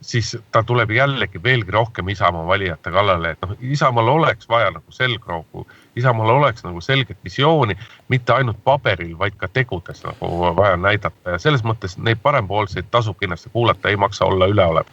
siis 0.00 0.36
ta 0.52 0.62
tuleb 0.62 0.90
jällegi 0.90 1.42
veelgi 1.42 1.70
rohkem 1.70 2.08
Isamaa 2.08 2.46
valijate 2.46 2.90
kallale, 2.90 3.30
et 3.30 3.42
noh, 3.42 3.56
Isamaal 3.60 4.08
oleks 4.08 4.48
vaja 4.48 4.70
nagu 4.70 4.92
selgroogu, 4.92 5.66
Isamaal 5.96 6.30
oleks 6.36 6.64
nagu 6.64 6.80
selget 6.80 7.18
visiooni, 7.24 7.76
mitte 8.08 8.32
ainult 8.32 8.62
paberil, 8.64 9.16
vaid 9.18 9.38
ka 9.40 9.48
tegudes 9.48 10.04
nagu 10.04 10.52
vaja 10.56 10.76
näidata 10.76 11.36
ja 11.36 11.42
selles 11.42 11.64
mõttes 11.64 11.98
neid 11.98 12.22
parempoolseid 12.22 12.90
tasub 12.90 13.18
kindlasti 13.20 13.52
kuulata, 13.52 13.88
ei 13.88 13.96
maksa 13.96 14.24
olla 14.24 14.48
üleolev. 14.52 14.88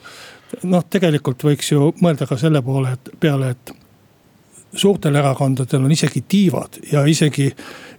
noh, 0.64 0.84
tegelikult 0.90 1.44
võiks 1.44 1.72
ju 1.72 1.94
mõelda 2.02 2.28
ka 2.30 2.38
selle 2.38 2.62
poole, 2.62 2.94
et 2.94 3.16
peale, 3.20 3.56
et 3.56 3.76
suurtel 4.76 5.16
erakondadel 5.16 5.86
on 5.86 5.92
isegi 5.92 6.24
tiivad 6.28 6.80
ja 6.92 7.06
isegi, 7.06 7.50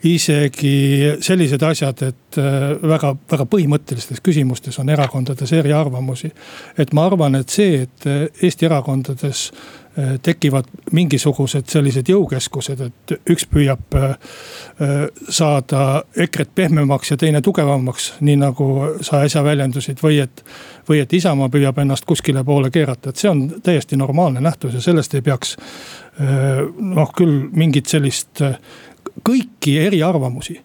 isegi 0.04 0.74
sellised 1.20 1.62
asjad, 1.62 2.02
et 2.02 2.38
äh, 2.38 2.66
väga, 2.82 3.14
väga 3.30 3.46
põhimõttelistes 3.50 4.22
küsimustes 4.24 4.78
on 4.82 4.90
erakondades 4.90 5.52
eriarvamusi. 5.52 6.32
et 6.78 6.92
ma 6.92 7.06
arvan, 7.06 7.34
et 7.34 7.48
see, 7.48 7.82
et 7.82 8.06
äh, 8.06 8.26
Eesti 8.42 8.66
erakondades 8.66 9.46
äh, 9.98 10.18
tekivad 10.22 10.68
mingisugused 10.92 11.70
sellised 11.70 12.10
jõukeskused, 12.10 12.80
et 12.80 13.16
üks 13.30 13.46
püüab 13.46 13.94
saada 15.30 16.02
EKRE-t 16.16 16.50
pehmemaks 16.54 17.10
ja 17.10 17.16
teine 17.16 17.40
tugevamaks, 17.42 18.14
nii 18.20 18.36
nagu 18.40 18.66
sa 19.00 19.22
äsja 19.22 19.44
väljendusid, 19.44 20.02
või 20.02 20.18
et. 20.24 20.44
või 20.88 20.98
et 21.00 21.12
Isamaa 21.12 21.48
püüab 21.48 21.78
ennast 21.78 22.04
kuskile 22.04 22.42
poole 22.44 22.70
keerata, 22.70 23.10
et 23.10 23.16
see 23.16 23.30
on 23.30 23.46
täiesti 23.62 23.96
normaalne 23.96 24.40
nähtus 24.40 24.74
ja 24.74 24.80
sellest 24.80 25.14
ei 25.14 25.22
peaks 25.22 25.56
noh, 26.18 27.10
küll 27.16 27.48
mingit 27.52 27.90
sellist 27.90 28.42
kõiki 29.26 29.78
eriarvamusi. 29.82 30.60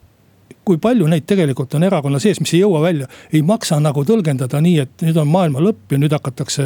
Kui 0.70 0.78
palju 0.78 1.08
neid 1.10 1.26
tegelikult 1.26 1.74
on 1.74 1.86
erakonna 1.88 2.20
sees, 2.22 2.38
mis 2.44 2.52
ei 2.54 2.60
jõua 2.62 2.84
välja, 2.84 3.08
ei 3.34 3.42
maksa 3.46 3.80
nagu 3.82 4.04
tõlgendada 4.06 4.60
nii, 4.62 4.76
et 4.84 5.06
nüüd 5.08 5.18
on 5.18 5.32
maailma 5.32 5.64
lõpp 5.66 5.96
ja 5.96 5.98
nüüd 6.02 6.14
hakatakse 6.14 6.66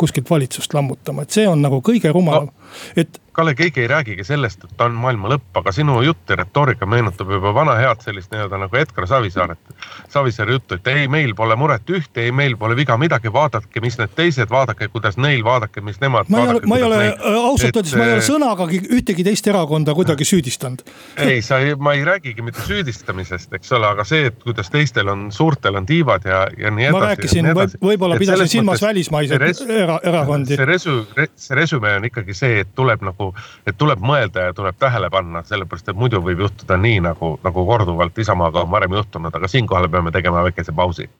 kuskilt 0.00 0.30
valitsust 0.30 0.72
lammutama, 0.72 1.26
et 1.26 1.36
see 1.36 1.44
on 1.48 1.60
nagu 1.60 1.82
kõige 1.84 2.14
rumalam. 2.14 2.48
No,, 2.48 2.72
et 2.96 3.20
Kalle, 3.32 3.54
keegi 3.54 3.80
ei 3.80 3.88
räägigi 3.88 4.24
sellest, 4.24 4.64
et 4.64 4.80
on 4.84 4.92
maailma 5.00 5.30
lõpp, 5.32 5.54
aga 5.56 5.72
sinu 5.72 5.94
jutt 6.04 6.28
ja 6.28 6.36
retoorika 6.36 6.84
meenutab 6.86 7.30
juba 7.32 7.54
vana 7.56 7.78
head 7.80 8.02
sellist 8.04 8.28
nii-öelda 8.32 8.58
nagu 8.60 8.76
Edgar 8.76 9.06
Savisaaret. 9.08 9.70
Savisaare 10.12 10.52
juttu, 10.52 10.76
et 10.76 10.90
ei, 10.92 11.06
meil 11.08 11.32
pole 11.34 11.56
muret 11.56 11.88
ühte, 11.88 12.26
ei, 12.26 12.32
meil 12.32 12.58
pole 12.60 12.76
viga 12.76 12.98
midagi, 13.00 13.32
vaadake, 13.32 13.80
mis 13.80 13.96
need 13.96 14.12
teised, 14.16 14.50
vaadake, 14.52 14.90
kuidas 14.92 15.16
neil, 15.16 15.40
vaadake, 15.46 15.80
mis 15.80 15.96
nemad. 16.02 16.28
ma 16.28 16.42
ei 16.42 16.50
ole, 16.52 16.60
ma 16.68 16.76
ei 16.76 16.84
ole, 16.88 16.98
ausalt 17.30 17.78
öeldes 17.80 17.94
ma 17.96 18.04
ei 18.04 18.12
ole 18.18 18.20
äh, 18.20 18.26
sõnagagi 18.26 18.82
ühtegi 18.98 19.24
teist 19.24 19.48
erakonda 19.48 19.94
kuidagi 19.96 20.28
süüdistanud. 20.28 20.84
ei, 21.16 21.40
sa 21.42 21.62
ei, 21.64 21.72
ma 21.74 21.96
ei 21.96 22.04
räägigi 22.04 22.44
mitte 22.44 22.66
süüdistamisest, 22.68 23.56
eks 23.56 23.72
ole, 23.72 23.88
aga 23.94 24.04
see, 24.04 24.28
et 24.28 24.44
kuidas 24.44 24.68
teistel 24.74 25.08
on, 25.08 25.30
suurtel 25.32 25.80
on 25.80 25.88
tiivad 25.88 26.28
ja, 26.28 26.44
ja 26.58 26.68
nii 26.74 26.90
edasi. 26.90 26.98
ma 26.98 27.08
rääkisin, 27.08 27.50
võib-olla 27.80 28.20
pidasin 28.20 28.52
silmas 28.58 28.84
välismaiseid 28.84 29.64
erakondi. 30.04 30.60
see 30.60 30.68
resu-, 30.68 31.00
see 31.32 31.56
resümee 31.56 31.96
on 31.96 32.12
ikkagi 32.12 32.36
see, 32.36 32.60
et 32.66 32.76
tuleb 32.76 33.00
nagu 33.08 33.21
nagu, 33.22 33.34
et 33.66 33.78
tuleb 33.78 34.00
mõelda 34.00 34.48
ja 34.48 34.54
tuleb 34.54 34.76
tähele 34.78 35.10
panna, 35.10 35.42
sellepärast 35.46 35.88
et 35.88 35.96
muidu 35.96 36.20
võib 36.22 36.40
juhtuda 36.46 36.76
nii 36.76 37.00
nagu, 37.00 37.38
nagu 37.44 37.66
korduvalt 37.66 38.18
Isamaaga 38.18 38.62
on 38.62 38.70
varem 38.70 38.92
juhtunud, 38.92 39.34
aga 39.34 39.48
siinkohal 39.48 39.88
peame 39.88 40.10
tegema 40.10 40.42
väikese 40.42 40.72
pausi. 40.72 41.10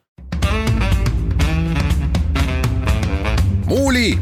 muuli 3.65 4.19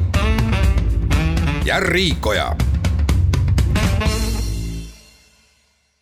ja 1.65 1.79
Riikoja 1.79 2.55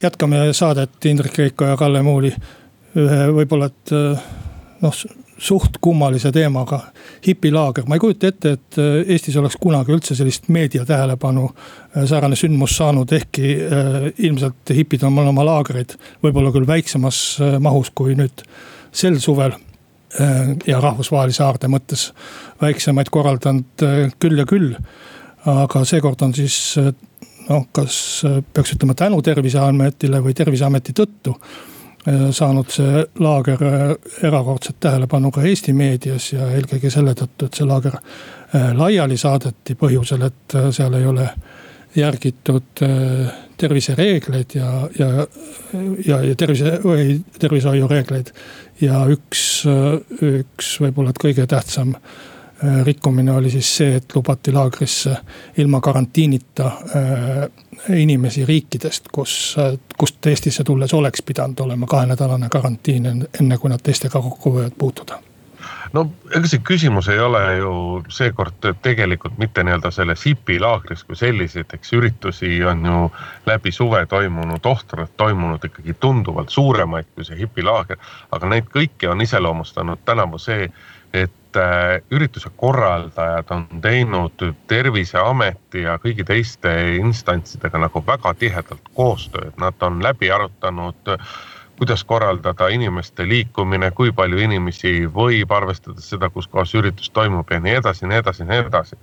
jätkame 0.04 0.54
saadet 0.54 1.06
Indrek 1.06 1.38
Riiko 1.38 1.66
ja 1.66 1.78
Kalle 1.78 2.02
Muuli. 2.02 2.34
ühe 2.96 3.26
võib-olla, 3.34 3.66
et 3.66 3.92
noh, 4.82 4.94
suht 5.40 5.78
kummalise 5.82 6.32
teemaga. 6.32 6.80
hipilaager, 7.28 7.84
ma 7.88 7.96
ei 7.96 8.00
kujuta 8.00 8.28
ette, 8.28 8.52
et 8.56 8.78
äh, 8.80 9.12
Eestis 9.14 9.36
oleks 9.40 9.58
kunagi 9.60 9.92
üldse 9.92 10.16
sellist 10.16 10.48
meedia 10.48 10.86
tähelepanu 10.86 11.50
äh, 11.50 12.04
säärane 12.08 12.36
sündmus 12.40 12.76
saanud, 12.78 13.12
ehkki 13.12 13.54
äh, 13.56 13.98
ilmselt 14.18 14.74
hipid 14.76 15.04
on 15.08 15.20
oma 15.28 15.46
laagreid 15.46 15.96
võib-olla 16.24 16.54
küll 16.56 16.68
väiksemas 16.68 17.40
mahus 17.60 17.92
kui 17.96 18.16
nüüd 18.20 18.44
sel 18.92 19.20
suvel 19.20 19.56
ja 20.66 20.80
rahvusvahelise 20.82 21.44
aarde 21.46 21.68
mõttes 21.70 22.08
väiksemaid 22.62 23.12
korraldanud 23.14 23.84
küll 24.20 24.42
ja 24.42 24.46
küll. 24.50 24.72
aga 25.46 25.84
seekord 25.86 26.24
on 26.26 26.34
siis 26.34 26.56
noh, 26.80 27.68
kas 27.72 28.24
peaks 28.26 28.74
ütlema 28.74 28.96
tänu 28.98 29.22
terviseametile 29.22 30.24
või 30.26 30.34
terviseameti 30.34 30.98
tõttu 30.98 31.36
saanud 32.32 32.72
see 32.74 33.04
laager 33.20 33.64
äh, 33.66 33.94
erakordset 34.28 34.80
tähelepanu 34.80 35.32
ka 35.32 35.44
Eesti 35.46 35.74
meedias 35.74 36.32
ja 36.34 36.50
eelkõige 36.56 36.92
selle 36.94 37.16
tõttu, 37.18 37.48
et 37.48 37.60
see 37.60 37.68
laager 37.68 38.00
äh, 38.00 38.72
laiali 38.78 39.18
saadeti 39.18 39.76
põhjusel, 39.80 40.26
et 40.30 40.58
seal 40.76 40.96
ei 41.00 41.06
ole 41.10 41.30
järgitud 41.96 42.82
tervisereegleid 43.58 44.54
ja, 44.56 44.72
ja, 45.00 45.08
ja, 46.06 46.20
ja 46.22 46.36
tervise 46.38 46.76
või 46.84 47.16
tervishoiureegleid. 47.42 48.30
ja 48.82 49.02
üks, 49.10 49.64
üks 50.22 50.76
võib-olla 50.84 51.10
et 51.10 51.22
kõige 51.24 51.48
tähtsam 51.50 51.96
Äh, 51.98 52.38
rikkumine 52.84 53.32
oli 53.32 53.50
siis 53.50 53.70
see, 53.78 53.96
et 53.96 54.16
lubati 54.16 54.52
laagrisse 54.52 55.16
ilma 55.58 55.82
karantiinita 55.82 56.66
äh, 56.66 57.48
inimesi 57.96 58.46
riikidest, 58.46 59.08
kus, 59.12 59.56
kust 59.98 60.28
Eestisse 60.28 60.64
tulles 60.64 60.94
oleks 60.94 61.22
pidanud 61.26 61.60
olema 61.60 61.88
kahenädalane 61.88 62.50
karantiin, 62.50 63.06
enne 63.40 63.58
kui 63.58 63.70
nad 63.70 63.84
teistega 63.84 64.22
kokku 64.22 64.56
võivad 64.58 64.76
puutuda 64.78 65.22
no 65.94 66.06
ega 66.36 66.50
see 66.50 66.62
küsimus 66.66 67.10
ei 67.12 67.20
ole 67.20 67.42
ju 67.58 67.72
seekord 68.14 68.68
tegelikult 68.84 69.38
mitte 69.42 69.64
nii-öelda 69.66 69.92
selles 69.94 70.26
hipi 70.26 70.60
laagris 70.62 71.04
kui 71.04 71.18
selliseid, 71.18 71.72
eks 71.74 71.94
üritusi 71.98 72.52
on 72.68 72.86
ju 72.86 73.00
läbi 73.50 73.72
suve 73.72 74.04
toimunud, 74.06 74.66
ohtralt 74.66 75.16
toimunud 75.18 75.66
ikkagi 75.66 75.96
tunduvalt 76.00 76.50
suuremaid 76.50 77.10
kui 77.16 77.26
see 77.26 77.40
hipilaager. 77.40 77.98
aga 78.32 78.54
neid 78.54 78.70
kõiki 78.76 79.10
on 79.10 79.22
iseloomustanud 79.22 80.06
tänavu 80.06 80.38
see, 80.38 80.70
et 81.14 81.32
äh, 81.32 81.39
ürituse 82.12 82.50
korraldajad 82.56 83.52
on 83.52 83.68
teinud 83.82 84.44
terviseameti 84.68 85.82
ja 85.86 85.98
kõigi 86.02 86.26
teiste 86.28 86.74
instantsidega 86.98 87.82
nagu 87.86 88.04
väga 88.06 88.34
tihedalt 88.34 88.92
koostööd, 88.94 89.56
nad 89.58 89.82
on 89.82 90.04
läbi 90.04 90.32
arutanud 90.32 91.18
kuidas 91.80 92.04
korraldada 92.04 92.68
inimeste 92.68 93.24
liikumine, 93.28 93.92
kui 93.96 94.12
palju 94.12 94.42
inimesi 94.44 95.06
võib, 95.16 95.52
arvestades 95.56 96.10
seda, 96.12 96.28
kus 96.30 96.48
kohas 96.52 96.74
üritus 96.76 97.08
toimub 97.16 97.52
ja 97.52 97.60
nii 97.64 97.78
edasi, 97.80 98.08
nii 98.10 98.20
edasi, 98.20 98.48
nii 98.50 98.64
edasi. 98.66 98.98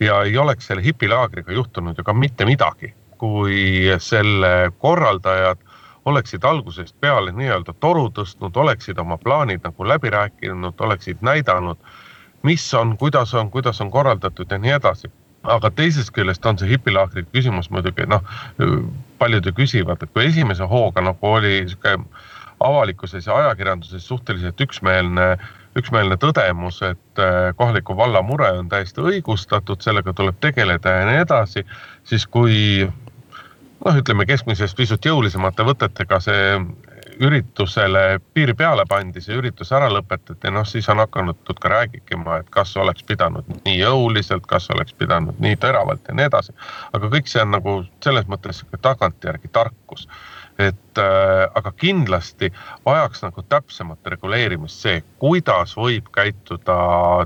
ja 0.00 0.22
ei 0.24 0.38
oleks 0.38 0.66
selle 0.66 0.82
hipilaagriga 0.82 1.52
juhtunud 1.52 1.98
ju 1.98 2.04
ka 2.04 2.14
mitte 2.16 2.46
midagi, 2.48 2.94
kui 3.18 3.92
selle 4.00 4.72
korraldajad 4.78 5.60
oleksid 6.04 6.44
algusest 6.44 6.96
peale 7.00 7.32
nii-öelda 7.32 7.74
toru 7.80 8.08
tõstnud, 8.14 8.56
oleksid 8.56 8.98
oma 8.98 9.18
plaanid 9.18 9.64
nagu 9.64 9.88
läbi 9.88 10.10
rääkinud, 10.12 10.80
oleksid 10.80 11.22
näidanud, 11.24 11.78
mis 12.42 12.66
on, 12.74 12.96
kuidas 13.00 13.34
on, 13.34 13.50
kuidas 13.50 13.80
on 13.80 13.90
korraldatud 13.90 14.50
ja 14.50 14.58
nii 14.58 14.76
edasi. 14.76 15.10
Aga 15.44 15.70
teisest 15.70 16.12
küljest 16.16 16.46
on 16.48 16.58
see 16.58 16.70
hipilaagri 16.70 17.26
küsimus 17.32 17.68
muidugi 17.70 18.06
noh, 18.08 18.24
paljud 19.20 19.44
ju 19.44 19.52
küsivad, 19.52 20.00
et 20.02 20.12
kui 20.12 20.24
esimese 20.30 20.64
hooga 20.68 21.04
nagu 21.04 21.34
oli 21.36 21.58
sihuke 21.68 21.98
avalikkuses 22.64 23.26
ja 23.26 23.36
ajakirjanduses 23.36 24.06
suhteliselt 24.08 24.60
üksmeelne, 24.60 25.26
üksmeelne 25.76 26.16
tõdemus, 26.20 26.80
et 26.86 27.20
äh, 27.20 27.50
kohaliku 27.56 27.96
valla 27.96 28.22
mure 28.22 28.50
on 28.58 28.68
täiesti 28.72 29.02
õigustatud, 29.04 29.82
sellega 29.84 30.14
tuleb 30.16 30.38
tegeleda 30.40 30.98
ja 30.98 31.08
nii 31.08 31.24
edasi, 31.26 31.64
siis 32.08 32.26
kui 32.26 32.86
noh, 33.84 33.96
ütleme 34.00 34.26
keskmisest 34.26 34.76
pisut 34.76 35.04
jõulisemate 35.04 35.64
võtetega 35.66 36.20
see 36.22 36.44
üritusele 37.22 38.18
piir 38.34 38.54
peale 38.58 38.84
pandi, 38.90 39.22
see 39.22 39.36
üritus 39.38 39.70
ära 39.76 39.90
lõpetati, 39.92 40.50
noh 40.50 40.66
siis 40.66 40.88
on 40.90 41.02
hakanud 41.02 41.52
ka 41.60 41.70
rääkima, 41.70 42.40
et 42.40 42.48
kas 42.54 42.74
oleks 42.80 43.04
pidanud 43.06 43.46
nii 43.66 43.76
jõuliselt, 43.78 44.46
kas 44.50 44.70
oleks 44.74 44.96
pidanud 44.98 45.38
nii 45.42 45.58
teravalt 45.62 46.08
ja 46.08 46.14
nii 46.14 46.26
edasi. 46.30 46.54
aga 46.92 47.10
kõik 47.12 47.30
see 47.30 47.42
on 47.42 47.54
nagu 47.54 47.76
selles 48.04 48.26
mõttes 48.30 48.64
tagantjärgi 48.82 49.52
tarkus 49.52 50.08
et 50.58 50.98
äh, 50.98 51.50
aga 51.54 51.72
kindlasti 51.72 52.52
vajaks 52.86 53.24
nagu 53.24 53.42
täpsemat 53.48 54.06
reguleerimist 54.06 54.84
see, 54.84 55.00
kuidas 55.18 55.74
võib 55.78 56.06
käituda 56.14 56.76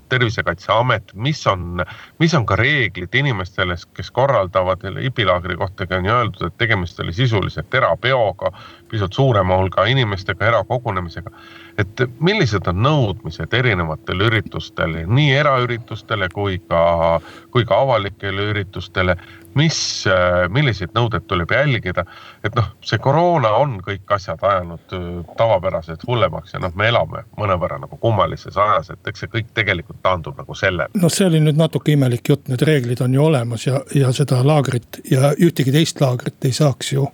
Tervisekaitseamet, 0.09 1.13
mis 1.15 1.43
on, 1.51 1.83
mis 2.19 2.35
on 2.35 2.47
ka 2.49 2.57
reeglid 2.57 3.15
inimestele, 3.21 3.77
kes 3.97 4.11
korraldavad 4.17 4.87
ipilaagri 5.05 5.59
kohtagi 5.61 5.99
on 5.99 6.09
ju 6.09 6.15
öeldud, 6.15 6.47
et 6.47 6.59
tegemist 6.59 7.01
oli 7.05 7.13
sisuliselt 7.13 7.75
erapeoga, 7.75 8.53
pisut 8.89 9.13
suurema 9.13 9.61
hulga 9.61 9.85
inimestega, 9.85 10.49
erakogunemisega. 10.49 11.31
et 11.79 12.01
millised 12.21 12.67
on 12.67 12.81
nõudmised 12.83 13.53
erinevatele 13.55 14.25
üritustele, 14.31 15.05
nii 15.07 15.35
eraüritustele 15.37 16.27
kui 16.33 16.59
ka, 16.69 17.21
kui 17.53 17.65
ka 17.69 17.77
avalikele 17.85 18.49
üritustele 18.51 19.15
mis, 19.55 19.79
äh, 20.07 20.49
milliseid 20.53 20.95
nõudeid 20.97 21.27
tuleb 21.27 21.51
jälgida. 21.51 22.05
et 22.45 22.55
noh, 22.55 22.71
see 22.85 22.99
koroona 22.99 23.51
on 23.59 23.79
kõik 23.85 24.15
asjad 24.15 24.43
ajanud 24.43 24.95
äh, 24.95 25.07
tavapäraselt 25.37 26.05
hullemaks 26.07 26.55
ja 26.55 26.61
noh, 26.63 26.75
me 26.75 26.89
elame 26.89 27.25
mõnevõrra 27.39 27.79
nagu 27.81 27.97
kummalises 27.97 28.57
ajas, 28.57 28.91
et 28.91 29.13
eks 29.13 29.25
see 29.25 29.33
kõik 29.33 29.53
tegelikult 29.55 30.03
taandub 30.03 30.39
nagu 30.39 30.55
sellele. 30.55 30.89
noh, 30.95 31.13
see 31.13 31.27
oli 31.27 31.41
nüüd 31.41 31.59
natuke 31.59 31.93
imelik 31.93 32.29
jutt, 32.29 32.49
need 32.49 32.63
reeglid 32.63 33.03
on 33.05 33.15
ju 33.15 33.25
olemas 33.25 33.67
ja, 33.67 33.81
ja 33.95 34.13
seda 34.13 34.43
laagrit 34.45 35.01
ja 35.11 35.33
ühtegi 35.33 35.73
teist 35.75 36.01
laagrit 36.01 36.45
ei 36.45 36.53
saaks 36.53 36.93
ju 36.93 37.07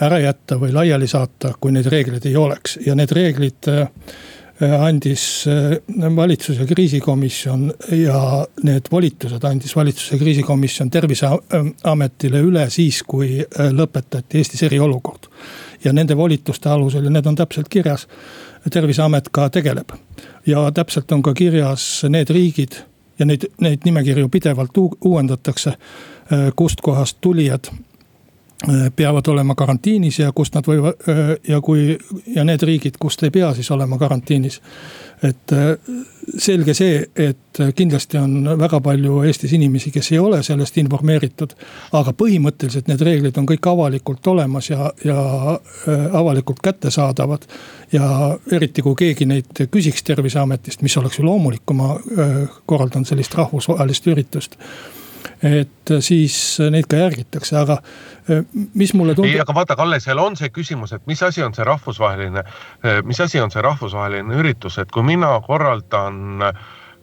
ära 0.00 0.20
jätta 0.20 0.56
või 0.60 0.72
laiali 0.74 1.08
saata, 1.10 1.54
kui 1.60 1.72
neid 1.72 1.90
reegleid 1.90 2.26
ei 2.26 2.36
oleks 2.36 2.78
ja 2.86 2.94
need 2.98 3.12
reeglid 3.12 3.70
Äh, 3.70 3.86
andis 4.60 5.46
äh, 5.48 6.16
valitsuse 6.16 6.66
kriisikomisjon 6.66 7.72
ja 7.92 8.46
need 8.62 8.90
volitused 8.92 9.44
andis 9.44 9.76
valitsuse 9.76 10.18
kriisikomisjon 10.18 10.90
terviseametile 10.90 12.42
üle 12.44 12.66
siis, 12.70 13.02
kui 13.02 13.40
äh, 13.40 13.72
lõpetati 13.72 14.40
Eestis 14.40 14.62
eriolukord. 14.68 15.30
ja 15.84 15.92
nende 15.92 16.16
volituste 16.16 16.68
alusel 16.68 17.04
ja 17.04 17.10
need 17.10 17.26
on 17.26 17.36
täpselt 17.36 17.68
kirjas, 17.68 18.08
terviseamet 18.70 19.28
ka 19.32 19.48
tegeleb. 19.50 19.92
ja 20.46 20.70
täpselt 20.72 21.12
on 21.12 21.22
ka 21.22 21.34
kirjas 21.34 22.04
need 22.08 22.30
riigid 22.30 22.82
ja 23.18 23.26
neid, 23.26 23.48
neid 23.60 23.80
nimekirju 23.84 24.28
pidevalt 24.28 24.76
uuendatakse, 25.04 25.72
kustkohast 26.56 27.16
tulijad 27.20 27.70
Äh, 27.70 27.89
peavad 28.96 29.28
olema 29.28 29.54
karantiinis 29.54 30.18
ja 30.18 30.32
kust 30.36 30.54
nad 30.54 30.66
võivad 30.68 31.08
äh, 31.08 31.30
ja 31.48 31.60
kui 31.64 31.94
ja 32.34 32.44
need 32.44 32.62
riigid, 32.62 32.98
kust 33.00 33.22
ei 33.24 33.32
pea 33.32 33.54
siis 33.56 33.70
olema 33.70 33.98
karantiinis. 33.98 34.60
et 35.22 35.52
äh, 35.52 35.78
selge 36.38 36.74
see, 36.74 37.06
et 37.16 37.60
kindlasti 37.76 38.18
on 38.20 38.44
väga 38.58 38.80
palju 38.80 39.22
Eestis 39.26 39.52
inimesi, 39.56 39.90
kes 39.90 40.12
ei 40.12 40.18
ole 40.18 40.42
sellest 40.42 40.76
informeeritud. 40.76 41.56
aga 41.92 42.12
põhimõtteliselt 42.12 42.88
need 42.88 43.00
reeglid 43.00 43.40
on 43.40 43.48
kõik 43.48 43.70
avalikult 43.72 44.26
olemas 44.26 44.70
ja, 44.70 44.92
ja 45.04 45.18
avalikult 46.12 46.60
kättesaadavad. 46.62 47.48
ja 47.92 48.38
eriti 48.52 48.82
kui 48.82 48.94
keegi 48.94 49.26
neid 49.26 49.66
küsiks 49.72 50.04
terviseametist, 50.04 50.82
mis 50.82 50.96
oleks 50.96 51.18
ju 51.18 51.24
loomulik, 51.24 51.62
kui 51.66 51.76
ma 51.76 51.96
korraldan 52.66 53.04
sellist 53.04 53.34
rahvusvahelist 53.34 54.06
üritust 54.06 54.60
et 55.42 55.94
siis 56.04 56.36
neid 56.70 56.88
ka 56.90 57.02
järgitakse, 57.02 57.56
aga 57.60 57.78
eh, 58.28 58.42
mis 58.74 58.94
mulle 58.94 59.14
tundub. 59.14 59.30
ei, 59.30 59.40
aga 59.42 59.54
vaata, 59.56 59.76
Kalle, 59.78 60.00
seal 60.00 60.20
on 60.22 60.38
see 60.38 60.52
küsimus, 60.54 60.94
et 60.96 61.06
mis 61.10 61.22
asi 61.22 61.44
on 61.44 61.54
see 61.56 61.66
rahvusvaheline, 61.66 62.44
eh, 62.84 63.00
mis 63.06 63.20
asi 63.20 63.40
on 63.40 63.52
see 63.52 63.64
rahvusvaheline 63.64 64.40
üritus, 64.42 64.80
et 64.82 64.90
kui 64.94 65.06
mina 65.06 65.32
korraldan, 65.46 66.44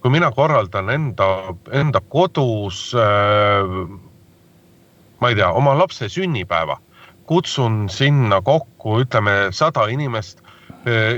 kui 0.01 0.13
mina 0.13 0.31
korraldan 0.35 0.91
enda, 0.93 1.31
enda 1.73 2.01
kodus 2.09 2.91
äh, 2.97 3.73
ma 5.19 5.29
ei 5.29 5.37
tea, 5.37 5.51
oma 5.51 5.75
lapse 5.77 6.09
sünnipäeva, 6.09 6.77
kutsun 7.27 7.87
sinna 7.89 8.41
kokku, 8.41 9.01
ütleme 9.03 9.49
sada 9.51 9.87
inimest 9.91 10.43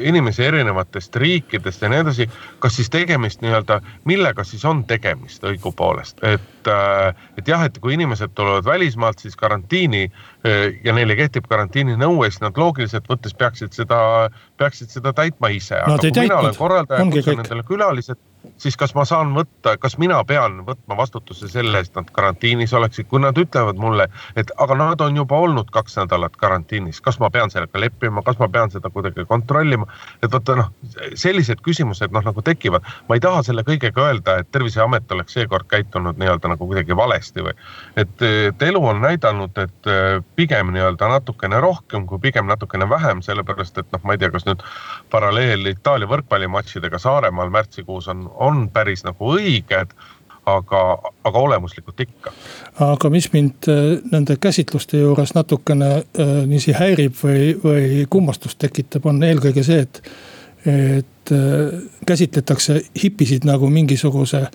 inimesi 0.03 0.43
erinevatest 0.45 1.15
riikidest 1.15 1.81
ja 1.81 1.89
nii 1.89 1.99
edasi. 2.03 2.29
kas 2.59 2.75
siis 2.75 2.89
tegemist 2.89 3.41
nii-öelda, 3.41 3.79
millega 4.05 4.43
siis 4.43 4.65
on 4.65 4.83
tegemist 4.87 5.43
õigupoolest, 5.43 6.23
et, 6.23 6.67
äh, 6.67 7.15
et 7.37 7.47
jah, 7.47 7.63
et 7.65 7.77
kui 7.79 7.93
inimesed 7.93 8.33
tulevad 8.35 8.65
välismaalt, 8.65 9.19
siis 9.19 9.35
karantiini 9.35 10.05
äh, 10.09 10.73
ja 10.83 10.93
neile 10.93 11.15
kehtib 11.15 11.47
karantiininõue, 11.49 12.29
siis 12.29 12.41
nad 12.41 12.57
loogiliselt 12.57 13.07
võttes 13.09 13.35
peaksid 13.37 13.75
seda, 13.77 14.01
peaksid 14.57 14.89
seda 14.93 15.13
täitma 15.13 15.51
ise. 15.55 15.81
Nad 15.87 16.03
ei 16.03 16.15
täitnud, 16.15 16.59
ongi 16.99 17.23
kõik. 17.23 17.43
Nendele 17.43 17.63
külalised 17.67 18.19
siis 18.57 18.77
kas 18.77 18.93
ma 18.95 19.05
saan 19.07 19.33
võtta, 19.35 19.75
kas 19.79 19.97
mina 19.99 20.19
pean 20.27 20.61
võtma 20.67 20.97
vastutuse 20.97 21.47
selle 21.51 21.79
eest, 21.79 21.95
nad 21.95 22.09
karantiinis 22.15 22.73
oleksid, 22.75 23.07
kui 23.11 23.21
nad 23.23 23.37
ütlevad 23.37 23.79
mulle, 23.79 24.07
et 24.39 24.51
aga 24.63 24.75
nad 24.79 25.01
on 25.03 25.17
juba 25.19 25.39
olnud 25.39 25.71
kaks 25.75 25.97
nädalat 25.99 26.35
karantiinis, 26.39 27.01
kas 27.01 27.19
ma 27.19 27.29
pean 27.33 27.51
sellega 27.51 27.79
leppima, 27.79 28.23
kas 28.25 28.39
ma 28.39 28.49
pean 28.51 28.71
seda 28.71 28.91
kuidagi 28.93 29.25
kontrollima. 29.27 29.87
et 30.23 30.31
vaata 30.31 30.55
noh, 30.55 30.71
sellised 31.15 31.63
küsimused 31.65 32.11
noh 32.15 32.25
nagu 32.25 32.41
tekivad, 32.41 32.85
ma 33.09 33.15
ei 33.17 33.23
taha 33.23 33.43
selle 33.43 33.63
kõigega 33.67 34.07
öelda, 34.07 34.37
et 34.39 34.51
terviseamet 34.51 35.11
oleks 35.11 35.33
seekord 35.33 35.67
käitunud 35.67 36.19
nii-öelda 36.19 36.53
nagu 36.53 36.67
kuidagi 36.67 36.95
valesti 36.95 37.43
või. 37.43 37.55
et, 37.95 38.21
et 38.51 38.67
elu 38.69 38.83
on 38.85 39.01
näidanud, 39.03 39.57
et 39.57 39.91
eh, 39.91 40.19
pigem 40.35 40.73
nii-öelda 40.75 41.11
natukene 41.15 41.59
rohkem 41.59 42.07
kui 42.07 42.19
pigem 42.19 42.47
natukene 42.47 42.89
vähem, 42.89 43.23
sellepärast 43.25 43.77
et 43.77 43.91
noh, 43.91 44.03
ma 44.03 44.15
ei 44.15 44.23
tea, 44.23 44.31
kas 44.31 44.47
nüüd 44.47 44.63
paralleel 45.11 45.65
Itaalia 45.73 46.07
võrkpallimatšidega 46.09 46.99
Saaremaal 46.99 47.51
märtsikuus 47.53 48.07
on 48.07 48.28
on 48.35 48.67
päris 48.73 49.03
nagu 49.07 49.33
õiged 49.35 49.93
aga, 50.57 50.81
aga 51.23 51.39
olemuslikult 51.39 51.99
ikka. 51.99 52.33
aga 52.85 53.11
mis 53.13 53.29
mind 53.33 53.69
äh, 53.69 53.99
nende 54.11 54.37
käsitluste 54.41 55.01
juures 55.01 55.33
natukene 55.37 55.91
äh, 55.99 56.33
niiviisi 56.47 56.75
häirib 56.77 57.15
või, 57.23 57.53
või 57.63 58.03
kummastust 58.09 58.59
tekitab, 58.61 59.05
on 59.09 59.23
eelkõige 59.23 59.63
see, 59.65 59.85
et. 59.87 60.01
et 60.65 61.31
äh, 61.35 61.79
käsitletakse 62.07 62.81
hipisid 63.03 63.45
nagu 63.47 63.69
mingisuguse 63.69 64.47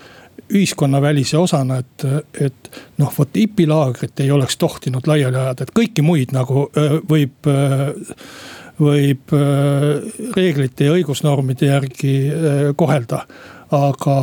ühiskonnavälise 0.52 1.38
osana, 1.38 1.78
et, 1.80 2.04
et 2.40 2.70
noh, 2.98 3.12
vot 3.18 3.36
hipilaagrit 3.38 4.20
ei 4.20 4.30
oleks 4.34 4.58
tohtinud 4.60 5.06
laiali 5.06 5.38
ajada, 5.38 5.64
et 5.64 5.72
kõiki 5.72 6.02
muid 6.04 6.34
nagu 6.36 6.66
võib 7.08 7.48
võib 8.80 9.30
reeglite 10.34 10.88
ja 10.88 10.94
õigusnormide 10.96 11.68
järgi 11.68 12.14
kohelda 12.76 13.20
aga, 13.74 14.16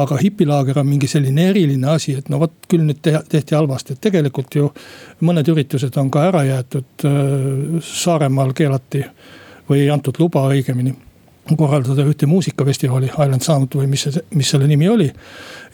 aga 0.00 0.18
hipilaager 0.20 0.80
on 0.80 0.88
mingi 0.88 1.08
selline 1.10 1.48
eriline 1.50 1.90
asi, 1.92 2.14
et 2.18 2.28
no 2.32 2.40
vot 2.42 2.54
küll 2.70 2.84
nüüd 2.86 3.00
tehti 3.02 3.56
halvasti, 3.56 3.94
et 3.94 4.02
tegelikult 4.08 4.56
ju 4.58 4.70
mõned 5.26 5.48
üritused 5.52 5.96
on 6.00 6.10
ka 6.12 6.28
ära 6.30 6.44
jäetud. 6.48 6.88
Äh, 7.06 7.78
Saaremaal 7.84 8.54
keelati 8.56 9.04
või 9.68 9.84
ei 9.84 9.92
antud 9.92 10.18
luba 10.20 10.46
õigemini 10.52 10.94
korraldada 11.48 12.04
ühte 12.04 12.26
muusikafestivali, 12.28 13.08
Island 13.08 13.44
Sound 13.44 13.72
või 13.78 13.86
mis 13.88 14.04
see, 14.04 14.20
mis 14.36 14.50
selle 14.52 14.66
nimi 14.68 14.88
oli. 14.88 15.08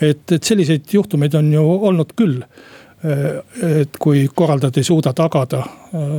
et, 0.01 0.23
et 0.33 0.43
selliseid 0.43 0.87
juhtumeid 0.93 1.35
on 1.35 1.51
ju 1.53 1.65
olnud 1.89 2.15
küll 2.15 2.45
Äh, 2.45 2.83
et 3.05 3.99
kui 4.01 4.23
korraldajad 4.35 4.79
ei 4.81 4.87
suuda 4.87 5.13
tagada 5.17 5.59
äh, 5.61 6.13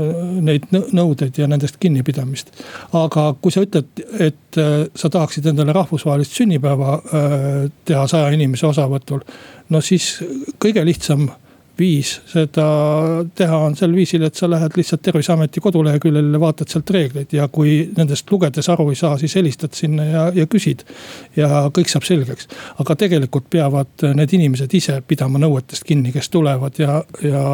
neid 0.45 0.67
nõudeid 0.71 1.39
ja 1.39 1.48
nendest 1.50 1.80
kinnipidamist. 1.82 2.52
aga 2.93 3.24
kui 3.41 3.54
sa 3.54 3.63
ütled, 3.65 4.04
et 4.19 4.60
äh, 4.62 4.76
sa 4.95 5.10
tahaksid 5.10 5.50
endale 5.50 5.74
rahvusvahelist 5.74 6.38
sünnipäeva 6.38 7.00
teha 7.86 8.06
saja 8.08 8.30
inimese 8.36 8.67
osavõtul. 8.67 9.26
no 9.69 9.82
siis 9.82 10.19
kõige 10.62 10.86
lihtsam 10.86 11.30
viis 11.80 12.16
seda 12.30 12.66
teha 13.36 13.58
on 13.68 13.76
sel 13.76 13.94
viisil, 13.96 14.24
et 14.28 14.36
sa 14.36 14.48
lähed 14.50 14.78
lihtsalt 14.78 15.02
terviseameti 15.06 15.62
koduleheküljele, 15.64 16.40
vaatad 16.40 16.72
sealt 16.72 16.90
reegleid 16.96 17.34
ja 17.36 17.48
kui 17.52 17.78
nendest 17.98 18.32
lugedes 18.32 18.70
aru 18.72 18.90
ei 18.92 19.00
saa, 19.00 19.18
siis 19.22 19.36
helistad 19.36 19.76
sinna 19.76 20.06
ja, 20.06 20.24
ja 20.36 20.48
küsid. 20.48 20.86
ja 21.36 21.66
kõik 21.76 21.92
saab 21.92 22.08
selgeks, 22.08 22.48
aga 22.80 22.96
tegelikult 22.96 23.50
peavad 23.52 24.08
need 24.16 24.34
inimesed 24.38 24.74
ise 24.74 25.00
pidama 25.08 25.40
nõuetest 25.42 25.84
kinni, 25.88 26.14
kes 26.16 26.30
tulevad 26.34 26.80
ja, 26.80 27.02
ja, 27.24 27.46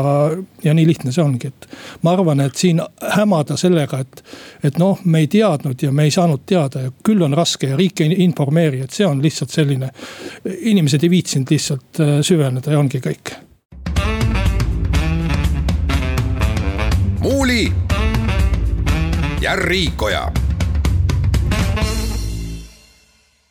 ja 0.64 0.74
nii 0.78 0.88
lihtne 0.88 1.12
see 1.12 1.24
ongi, 1.24 1.52
et. 1.52 1.70
ma 2.02 2.16
arvan, 2.16 2.46
et 2.46 2.56
siin 2.56 2.82
hämada 3.18 3.58
sellega, 3.58 4.02
et, 4.06 4.24
et 4.64 4.82
noh, 4.82 5.00
me 5.06 5.26
ei 5.26 5.30
teadnud 5.32 5.82
ja 5.82 5.92
me 5.92 6.08
ei 6.08 6.14
saanud 6.14 6.46
teada 6.46 6.88
ja 6.88 6.96
küll 7.04 7.22
on 7.26 7.38
raske 7.38 7.74
ja 7.74 7.80
riik 7.80 8.02
ei 8.02 8.22
informeeri, 8.26 8.84
et 8.86 8.94
see 8.94 9.08
on 9.08 9.22
lihtsalt 9.22 9.54
selline. 9.54 9.92
inimesed 10.46 11.04
ei 11.04 11.10
viitsinud 11.10 11.52
lihtsalt 11.52 12.00
äh, 12.00 12.20
süveneda 12.26 12.72
ja 12.72 12.80
ongi 12.80 13.02
kõik 13.02 13.34
Muuli 17.22 17.74
ja 19.42 19.56
Riikoja. 19.56 20.32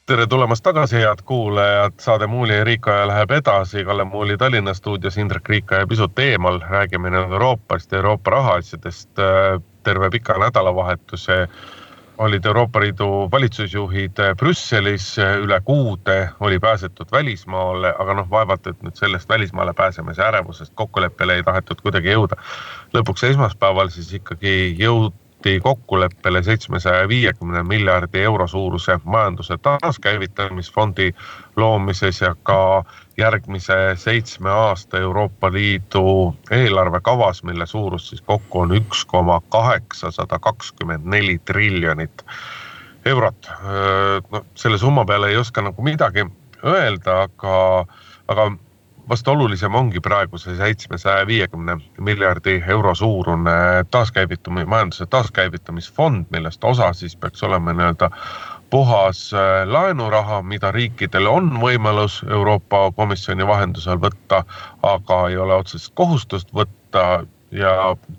tere 0.07 0.27
tulemast 0.27 0.63
tagasi, 0.63 0.97
head 0.97 1.23
kuulajad, 1.25 1.93
saade 2.01 2.27
Muuli 2.27 2.57
ja 2.57 2.65
Riikoja 2.65 3.07
läheb 3.07 3.31
edasi, 3.31 3.85
Kalle 3.85 4.05
Muuli 4.05 4.37
Tallinna 4.37 4.75
stuudios, 4.75 5.19
Indrek 5.19 5.49
Riikoja 5.49 5.87
pisut 5.87 6.19
eemal, 6.19 6.61
räägime 6.61 7.11
nüüd 7.11 7.31
Euroopast 7.31 7.93
ja 7.93 7.99
Euroopa 7.99 8.31
rahaasjadest. 8.31 9.11
terve 9.83 10.11
pika 10.11 10.39
nädalavahetuse 10.39 11.49
olid 12.21 12.45
Euroopa 12.45 12.81
Liidu 12.81 13.29
valitsusjuhid 13.33 14.19
Brüsselis, 14.37 15.15
üle 15.19 15.61
kuude 15.65 16.29
oli 16.41 16.59
pääsetud 16.61 17.09
välismaale, 17.13 17.95
aga 17.99 18.15
noh, 18.19 18.29
vaevalt, 18.31 18.67
et 18.67 18.83
nüüd 18.85 18.99
sellest 18.99 19.29
välismaale 19.29 19.73
pääsemise 19.77 20.23
ärevusest 20.27 20.75
kokkuleppele 20.77 21.39
ei 21.39 21.47
tahetud 21.47 21.81
kuidagi 21.81 22.13
jõuda. 22.13 22.37
lõpuks 22.93 23.25
esmaspäeval 23.31 23.89
siis 23.89 24.13
ikkagi 24.21 24.77
jõuti 24.79 25.57
kokkuleppele 25.65 26.43
seitsmesaja 26.43 27.09
viiekümne 27.09 27.63
miljardi 27.63 28.21
euro 28.29 28.47
suuruse 28.47 28.99
majanduse 29.05 29.57
taaskäivitamisfondi 29.63 31.15
loomises 31.57 32.21
ja 32.21 32.35
ka 32.43 32.85
järgmise 33.21 33.77
seitsme 34.01 34.51
aasta 34.51 34.99
Euroopa 34.99 35.53
Liidu 35.53 36.35
eelarvekavas, 36.51 37.43
mille 37.45 37.67
suurus 37.67 38.09
siis 38.11 38.23
kokku 38.23 38.65
on 38.65 38.75
üks 38.77 39.05
koma 39.07 39.41
kaheksasada 39.49 40.39
kakskümmend 40.39 41.05
neli 41.05 41.39
triljonit 41.45 42.25
eurot. 43.05 43.51
no 44.31 44.45
selle 44.55 44.79
summa 44.79 45.05
peale 45.05 45.29
ei 45.29 45.37
oska 45.37 45.63
nagu 45.63 45.83
midagi 45.83 46.27
öelda, 46.65 47.23
aga, 47.23 47.87
aga 48.29 48.51
vast 49.11 49.29
olulisem 49.29 49.75
ongi 49.75 50.01
praegu 50.01 50.39
see 50.39 50.55
seitsmesaja 50.57 51.27
viiekümne 51.27 51.77
miljardi 51.99 52.61
euro 52.69 52.95
suurune 52.95 53.85
taaskäivitumi-, 53.91 54.67
majanduse 54.67 55.07
taaskäivitamisfond, 55.07 56.27
millest 56.31 56.65
osa 56.65 56.93
siis 56.93 57.17
peaks 57.17 57.43
olema 57.43 57.73
nii-öelda 57.73 58.11
puhas 58.71 59.35
äh, 59.35 59.69
laenuraha, 59.69 60.43
mida 60.43 60.71
riikidel 60.73 61.27
on 61.27 61.51
võimalus 61.61 62.21
Euroopa 62.31 62.91
Komisjoni 62.97 63.47
vahendusel 63.47 63.99
võtta, 64.01 64.45
aga 64.87 65.21
ei 65.29 65.37
ole 65.37 65.55
otsest 65.55 65.93
kohustust 65.95 66.55
võtta 66.55 67.25
ja 67.51 67.75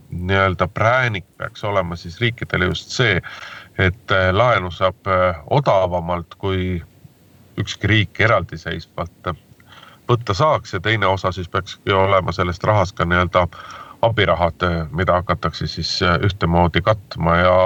nii-öelda 0.10 0.68
präänik 0.68 1.26
peaks 1.38 1.64
olema 1.64 1.96
siis 1.96 2.20
riikidele 2.22 2.68
just 2.72 2.92
see, 2.92 3.22
et 3.80 4.12
äh, 4.12 4.30
laenu 4.36 4.72
saab 4.72 5.08
äh, 5.08 5.40
odavamalt 5.50 6.36
kui 6.38 6.82
ükski 7.60 7.88
riik 7.88 8.20
eraldiseisvalt 8.20 9.34
võtta 10.10 10.34
saaks 10.36 10.74
ja 10.74 10.80
teine 10.84 11.08
osa 11.08 11.32
siis 11.32 11.48
peakski 11.50 11.94
olema 11.96 12.32
sellest 12.36 12.64
rahast 12.64 12.96
ka 12.98 13.06
nii-öelda 13.08 13.48
abirahad, 14.02 14.64
mida 14.98 15.14
hakatakse 15.20 15.68
siis 15.70 16.00
ühtemoodi 16.26 16.82
katma 16.82 17.36
ja 17.38 17.58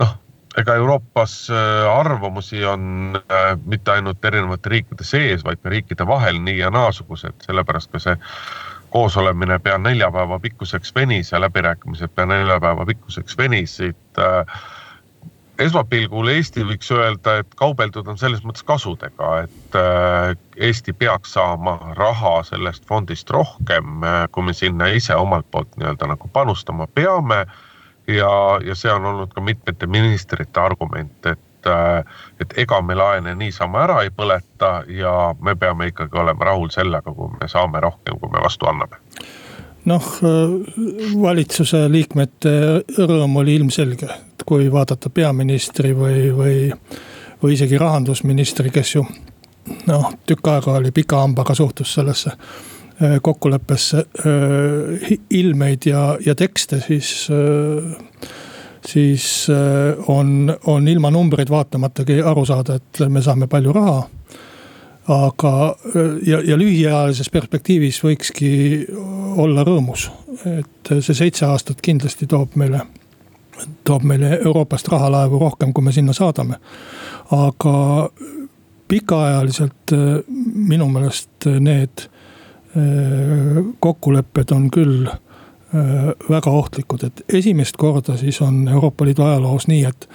noh, 0.00 0.14
ega 0.58 0.74
Euroopas 0.74 1.34
äh, 1.50 1.90
arvamusi 1.90 2.64
on 2.64 3.14
äh, 3.18 3.52
mitte 3.66 3.92
ainult 3.92 4.24
erinevate 4.24 4.72
riikide 4.72 5.06
sees, 5.06 5.44
vaid 5.44 5.62
ka 5.62 5.72
riikide 5.72 6.06
vahel 6.06 6.40
nii 6.42 6.58
ja 6.58 6.72
naasugused, 6.74 7.38
sellepärast 7.46 7.92
ka 7.92 8.02
see 8.02 8.16
koosolemine 8.90 9.58
pea 9.60 9.78
nelja 9.78 10.10
päeva 10.12 10.38
pikkuseks 10.40 10.94
venis 10.96 11.32
ja 11.32 11.40
läbirääkimised 11.40 12.14
pea 12.14 12.26
nelja 12.26 12.60
päeva 12.60 12.86
pikkuseks 12.88 13.38
venisid 13.38 14.22
äh, 14.22 14.60
esmapilgul 15.58 16.30
Eesti 16.30 16.62
võiks 16.66 16.90
öelda, 16.94 17.38
et 17.42 17.54
kaubeldud 17.58 18.06
on 18.10 18.18
selles 18.20 18.44
mõttes 18.46 18.64
kasudega, 18.66 19.30
et 19.46 19.78
äh, 19.78 20.34
Eesti 20.68 20.94
peaks 20.96 21.34
saama 21.36 21.76
raha 21.98 22.38
sellest 22.46 22.86
fondist 22.88 23.30
rohkem, 23.34 24.04
äh, 24.06 24.20
kui 24.32 24.46
me 24.46 24.54
sinna 24.56 24.90
ise 24.94 25.16
omalt 25.18 25.48
poolt 25.50 25.74
nii-öelda 25.76 26.12
nagu 26.14 26.30
panustama 26.32 26.86
peame. 26.94 27.44
Ja, 28.08 28.60
ja 28.64 28.74
see 28.74 28.92
on 28.92 29.04
olnud 29.04 29.34
ka 29.34 29.40
mitmete 29.40 29.86
ministrite 29.86 30.60
argument, 30.60 31.26
et, 31.26 31.66
äh, 31.66 32.04
et 32.40 32.54
ega 32.64 32.80
me 32.82 32.94
laene 32.94 33.34
niisama 33.34 33.84
ära 33.84 34.00
ei 34.06 34.10
põleta 34.14 34.82
ja 34.88 35.34
me 35.40 35.56
peame 35.56 35.90
ikkagi 35.92 36.18
olema 36.18 36.50
rahul 36.50 36.72
sellega, 36.74 37.12
kui 37.14 37.30
me 37.40 37.48
saame 37.48 37.80
rohkem, 37.80 38.18
kui 38.20 38.32
me 38.32 38.42
vastu 38.44 38.70
anname. 38.70 39.02
Noh, 39.88 40.04
valitsuse 41.22 41.86
liikmete 41.88 42.50
rõõm 42.98 43.38
oli 43.40 43.54
ilmselge, 43.56 44.08
et 44.34 44.44
kui 44.44 44.66
vaadata 44.72 45.08
peaministri 45.10 45.94
või, 45.96 46.26
või, 46.36 46.56
või 47.42 47.54
isegi 47.54 47.78
rahandusministri, 47.80 48.72
kes 48.74 48.94
ju 48.96 49.06
noh, 49.86 50.10
tükk 50.26 50.50
aega 50.52 50.76
oli 50.80 50.92
pika 50.92 51.22
hambaga 51.22 51.54
suhtus 51.54 51.94
sellesse 51.94 52.34
äh, 53.02 53.18
kokkuleppesse 53.22 53.98
äh, 53.98 55.18
ilmeid 55.30 55.86
ja, 55.86 56.18
ja 56.26 56.34
tekste, 56.34 56.80
siis 56.80 57.28
äh, 57.30 57.96
siis 58.86 59.46
on, 60.06 60.56
on 60.66 60.88
ilma 60.88 61.10
numbreid 61.10 61.50
vaatamatagi 61.50 62.22
aru 62.22 62.44
saada, 62.46 62.78
et 62.78 63.00
me 63.10 63.20
saame 63.22 63.48
palju 63.50 63.72
raha 63.74 64.04
aga, 65.08 65.52
ja, 66.26 66.40
ja 66.44 66.56
lühiajalises 66.56 67.30
perspektiivis 67.32 67.98
võikski 68.04 68.50
olla 69.36 69.64
rõõmus, 69.66 70.08
et 70.46 70.92
see 71.00 71.16
seitse 71.16 71.46
aastat 71.48 71.82
kindlasti 71.84 72.28
toob 72.30 72.56
meile, 72.60 72.84
toob 73.88 74.04
meile 74.08 74.36
Euroopast 74.38 74.88
rahalaevu 74.92 75.40
rohkem, 75.42 75.72
kui 75.72 75.84
me 75.84 75.92
sinna 75.92 76.12
saadame. 76.16 76.60
aga 77.30 78.10
pikaajaliselt 78.88 79.92
minu 80.54 80.88
meelest 80.88 81.48
need 81.60 82.08
kokkulepped 83.80 84.52
on 84.54 84.70
küll 84.70 85.06
eh, 85.08 86.08
väga 86.30 86.50
ohtlikud, 86.50 87.04
et 87.04 87.22
esimest 87.40 87.76
korda 87.76 88.16
siis 88.16 88.40
on 88.44 88.68
Euroopa 88.68 89.04
Liidu 89.04 89.24
ajaloos 89.26 89.68
nii, 89.68 89.84
et, 89.84 90.08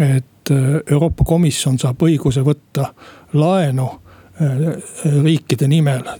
et 0.00 0.52
eh, 0.54 0.68
Euroopa 0.90 1.24
Komisjon 1.24 1.78
saab 1.78 2.02
õiguse 2.08 2.44
võtta 2.46 2.92
laenu 3.36 3.90
Äh, 4.40 4.82
riikide 5.22 5.66
nimel 5.68 6.02
äh, 6.06 6.16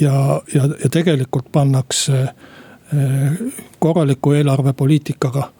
ja, 0.00 0.42
ja, 0.54 0.64
ja 0.82 0.88
tegelikult 0.90 1.52
pannakse 1.52 2.22
äh, 2.22 3.36
korraliku 3.78 4.32
eelarvepoliitikaga 4.32 5.52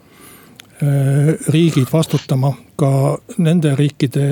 riigid 1.47 1.87
vastutama 1.91 2.53
ka 2.79 2.89
nende 3.37 3.73
riikide 3.75 4.29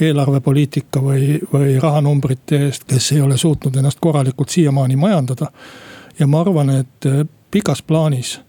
eelarvepoliitika 0.00 1.00
või, 1.02 1.38
või 1.52 1.76
rahanumbrite 1.80 2.64
eest, 2.66 2.84
kes 2.88 3.12
ei 3.12 3.20
ole 3.20 3.36
suutnud 3.36 3.76
ennast 3.76 4.00
korralikult 4.00 4.48
siiamaani 4.48 4.96
majandada. 4.96 5.50
ja 6.18 6.26
ma 6.26 6.40
arvan, 6.40 6.70
et 6.70 7.08
pikas 7.50 7.82
plaanis, 7.82 8.40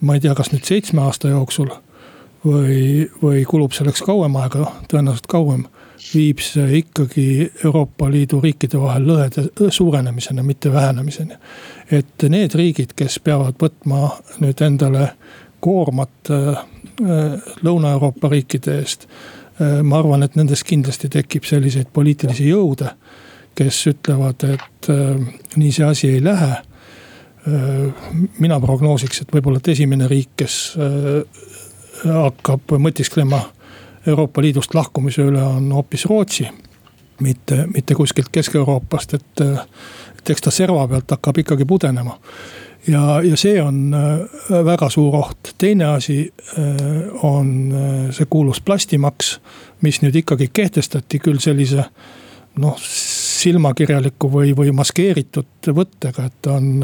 ma 0.00 0.14
ei 0.14 0.20
tea, 0.20 0.34
kas 0.34 0.52
nüüd 0.52 0.64
seitsme 0.64 1.02
aasta 1.02 1.28
jooksul 1.28 1.70
või, 2.44 3.08
või 3.22 3.44
kulub 3.44 3.72
selleks 3.72 4.02
kauem 4.02 4.36
aega, 4.36 4.70
tõenäoliselt 4.88 5.26
kauem 5.28 5.66
viib 6.14 6.40
see 6.42 6.78
ikkagi 6.78 7.26
Euroopa 7.64 8.10
Liidu 8.10 8.40
riikide 8.40 8.80
vahel 8.80 9.06
lõhede 9.08 9.70
suurenemiseni, 9.74 10.42
mitte 10.42 10.72
vähenemiseni. 10.72 11.34
et 11.90 12.22
need 12.28 12.54
riigid, 12.54 12.94
kes 12.96 13.18
peavad 13.18 13.58
võtma 13.60 14.10
nüüd 14.40 14.62
endale 14.62 15.10
koormat 15.60 16.30
äh, 16.30 16.64
Lõuna-Euroopa 17.62 18.28
riikide 18.28 18.78
eest. 18.80 19.06
Äh, 19.60 19.82
ma 19.82 19.98
arvan, 19.98 20.22
et 20.22 20.36
nendes 20.38 20.62
kindlasti 20.64 21.10
tekib 21.10 21.46
selliseid 21.48 21.90
poliitilisi 21.92 22.46
jõude, 22.52 22.92
kes 23.58 23.80
ütlevad, 23.90 24.44
et 24.46 24.90
äh, 24.92 25.38
nii 25.56 25.70
see 25.74 25.86
asi 25.86 26.14
ei 26.14 26.24
lähe. 26.24 26.56
mina 28.38 28.58
prognoosiks, 28.60 29.22
et 29.22 29.30
võib-olla, 29.32 29.56
et 29.56 29.68
esimene 29.72 30.04
riik, 30.10 30.34
kes 30.36 30.56
hakkab 32.02 32.74
mõtisklema 32.76 33.38
Euroopa 34.06 34.42
Liidust 34.42 34.74
lahkumise 34.74 35.24
üle 35.24 35.40
on 35.42 35.70
hoopis 35.72 36.04
Rootsi. 36.10 36.48
mitte, 37.20 37.64
mitte 37.74 37.94
kuskilt 37.94 38.28
Kesk-Euroopast, 38.32 39.14
et, 39.14 39.40
et 40.18 40.30
eks 40.30 40.44
ta 40.44 40.50
serva 40.50 40.84
pealt 40.88 41.10
hakkab 41.10 41.38
ikkagi 41.38 41.64
pudenema. 41.64 42.18
Ja, 42.86 43.20
ja 43.22 43.36
see 43.36 43.62
on 43.62 43.94
äh, 43.94 44.64
väga 44.64 44.90
suur 44.90 45.16
oht, 45.18 45.54
teine 45.58 45.92
asi 45.96 46.32
äh, 46.58 46.64
on 47.22 47.72
äh, 47.72 48.14
see 48.14 48.26
kuulus 48.30 48.60
plastimaks, 48.60 49.38
mis 49.82 50.02
nüüd 50.02 50.16
ikkagi 50.22 50.50
kehtestati 50.52 51.20
küll 51.22 51.40
sellise 51.42 51.84
noh, 52.58 52.78
silmakirjaliku 52.82 54.30
või, 54.32 54.52
või 54.56 54.72
maskeeritud 54.74 55.70
võttega, 55.74 56.26
et 56.26 56.46
on 56.50 56.82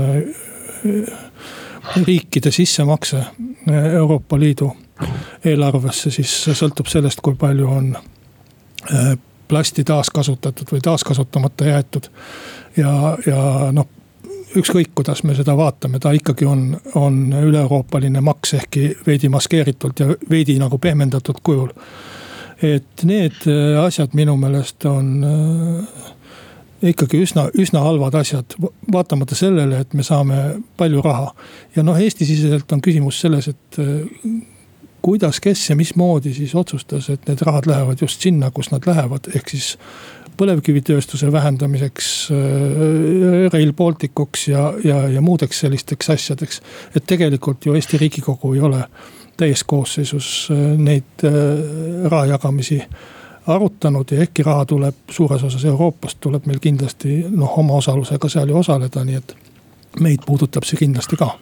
riikide 2.07 2.52
sissemakse 2.54 3.24
Euroopa 3.72 4.38
Liidu 4.38 4.68
eelarvesse, 5.44 6.12
siis 6.14 6.30
sõltub 6.54 6.87
sellest, 6.92 7.18
kui 7.24 7.35
palju 7.35 7.66
on 7.66 7.90
plasti 9.48 9.85
taaskasutatud 9.85 10.70
või 10.72 10.85
taaskasutamata 10.85 11.66
jäetud. 11.72 12.07
ja, 12.76 13.16
ja 13.26 13.72
noh, 13.72 13.88
ükskõik 14.56 14.92
kuidas 14.94 15.22
me 15.24 15.34
seda 15.34 15.56
vaatame, 15.58 16.00
ta 16.00 16.12
ikkagi 16.14 16.46
on, 16.46 16.66
on 16.98 17.20
üle-euroopaline 17.40 18.20
maks, 18.24 18.54
ehkki 18.60 18.90
veidi 19.06 19.30
maskeeritult 19.32 20.00
ja 20.00 20.08
veidi 20.30 20.58
nagu 20.60 20.78
pehmendatud 20.78 21.40
kujul. 21.42 21.72
et 22.62 23.02
need 23.04 23.46
äh, 23.50 23.84
asjad 23.84 24.14
minu 24.14 24.36
meelest 24.36 24.84
on 24.86 25.24
äh, 25.24 26.08
ikkagi 26.90 27.20
üsna, 27.24 27.48
üsna 27.58 27.82
halvad 27.84 28.14
asjad, 28.14 28.56
vaatamata 28.92 29.34
sellele, 29.34 29.80
et 29.80 29.94
me 29.94 30.02
saame 30.02 30.40
palju 30.76 31.02
raha. 31.02 31.34
ja 31.76 31.82
noh, 31.82 31.98
Eesti-siseselt 32.00 32.72
on 32.72 32.82
küsimus 32.84 33.20
selles, 33.20 33.48
et 33.48 33.80
kuidas, 35.04 35.40
kes 35.40 35.70
ja 35.70 35.76
mismoodi 35.76 36.34
siis 36.34 36.54
otsustas, 36.54 37.10
et 37.12 37.26
need 37.28 37.42
rahad 37.44 37.66
lähevad 37.68 38.00
just 38.00 38.22
sinna, 38.24 38.50
kus 38.50 38.70
nad 38.72 38.86
lähevad, 38.88 39.28
ehk 39.36 39.50
siis 39.52 39.74
põlevkivitööstuse 40.37 41.33
vähendamiseks, 41.33 42.11
äh, 42.31 43.53
Rail 43.53 43.73
Balticuks 43.73 44.49
ja, 44.49 44.73
ja, 44.85 45.09
ja 45.09 45.20
muudeks 45.20 45.61
sellisteks 45.61 46.11
asjadeks. 46.11 46.62
et 46.97 47.07
tegelikult 47.07 47.66
ju 47.66 47.75
Eesti 47.75 47.99
riigikogu 47.99 48.55
ei 48.55 48.61
ole 48.61 48.85
täiskoosseisus 49.37 50.49
äh, 50.51 50.79
neid 50.79 51.25
äh, 51.25 52.11
raha 52.11 52.27
jagamisi 52.27 52.83
arutanud 53.47 54.11
ja 54.11 54.20
ehkki 54.20 54.42
raha 54.42 54.64
tuleb 54.64 54.94
suures 55.11 55.42
osas 55.44 55.64
Euroopast, 55.64 56.18
tuleb 56.20 56.47
meil 56.47 56.61
kindlasti 56.61 57.25
noh, 57.31 57.59
oma 57.59 57.75
osalusega 57.75 58.29
seal 58.29 58.49
ju 58.49 58.59
osaleda, 58.59 59.05
nii 59.05 59.16
et 59.20 59.37
meid 60.01 60.25
puudutab 60.27 60.64
see 60.64 60.81
kindlasti 60.81 61.16
ka 61.20 61.35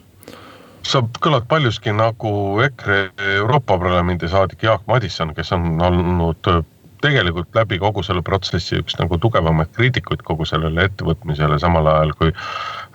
sa 0.83 0.99
kõlad 1.23 1.47
paljuski 1.47 1.93
nagu 1.95 2.59
EKRE 2.65 2.97
Euroopa 3.39 3.77
Parlamendi 3.79 4.27
saadik 4.27 4.63
Jaak 4.63 4.83
Madisson, 4.87 5.31
kes 5.35 5.51
on 5.55 5.81
olnud 5.81 6.49
tegelikult 7.03 7.55
läbi 7.55 7.79
kogu 7.81 8.03
selle 8.05 8.23
protsessi 8.25 8.79
üks 8.81 8.97
nagu 8.99 9.19
tugevamaid 9.21 9.73
kriitikuid 9.75 10.23
kogu 10.27 10.47
sellele 10.47 10.87
ettevõtmisele, 10.87 11.59
samal 11.59 11.89
ajal 11.91 12.15
kui 12.19 12.33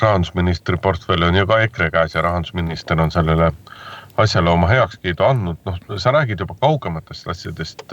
rahandusministri 0.02 0.80
portfell 0.82 1.28
on 1.28 1.36
ju 1.36 1.46
ka 1.48 1.60
EKRE 1.66 1.92
käes 1.94 2.16
ja 2.16 2.24
rahandusminister 2.24 3.00
on 3.00 3.12
sellele 3.14 3.52
asjale 4.18 4.50
oma 4.50 4.66
heakskiidu 4.66 5.22
andnud, 5.22 5.58
noh, 5.66 5.76
sa 6.02 6.10
räägid 6.10 6.40
juba 6.42 6.56
kaugematest 6.58 7.28
asjadest. 7.30 7.84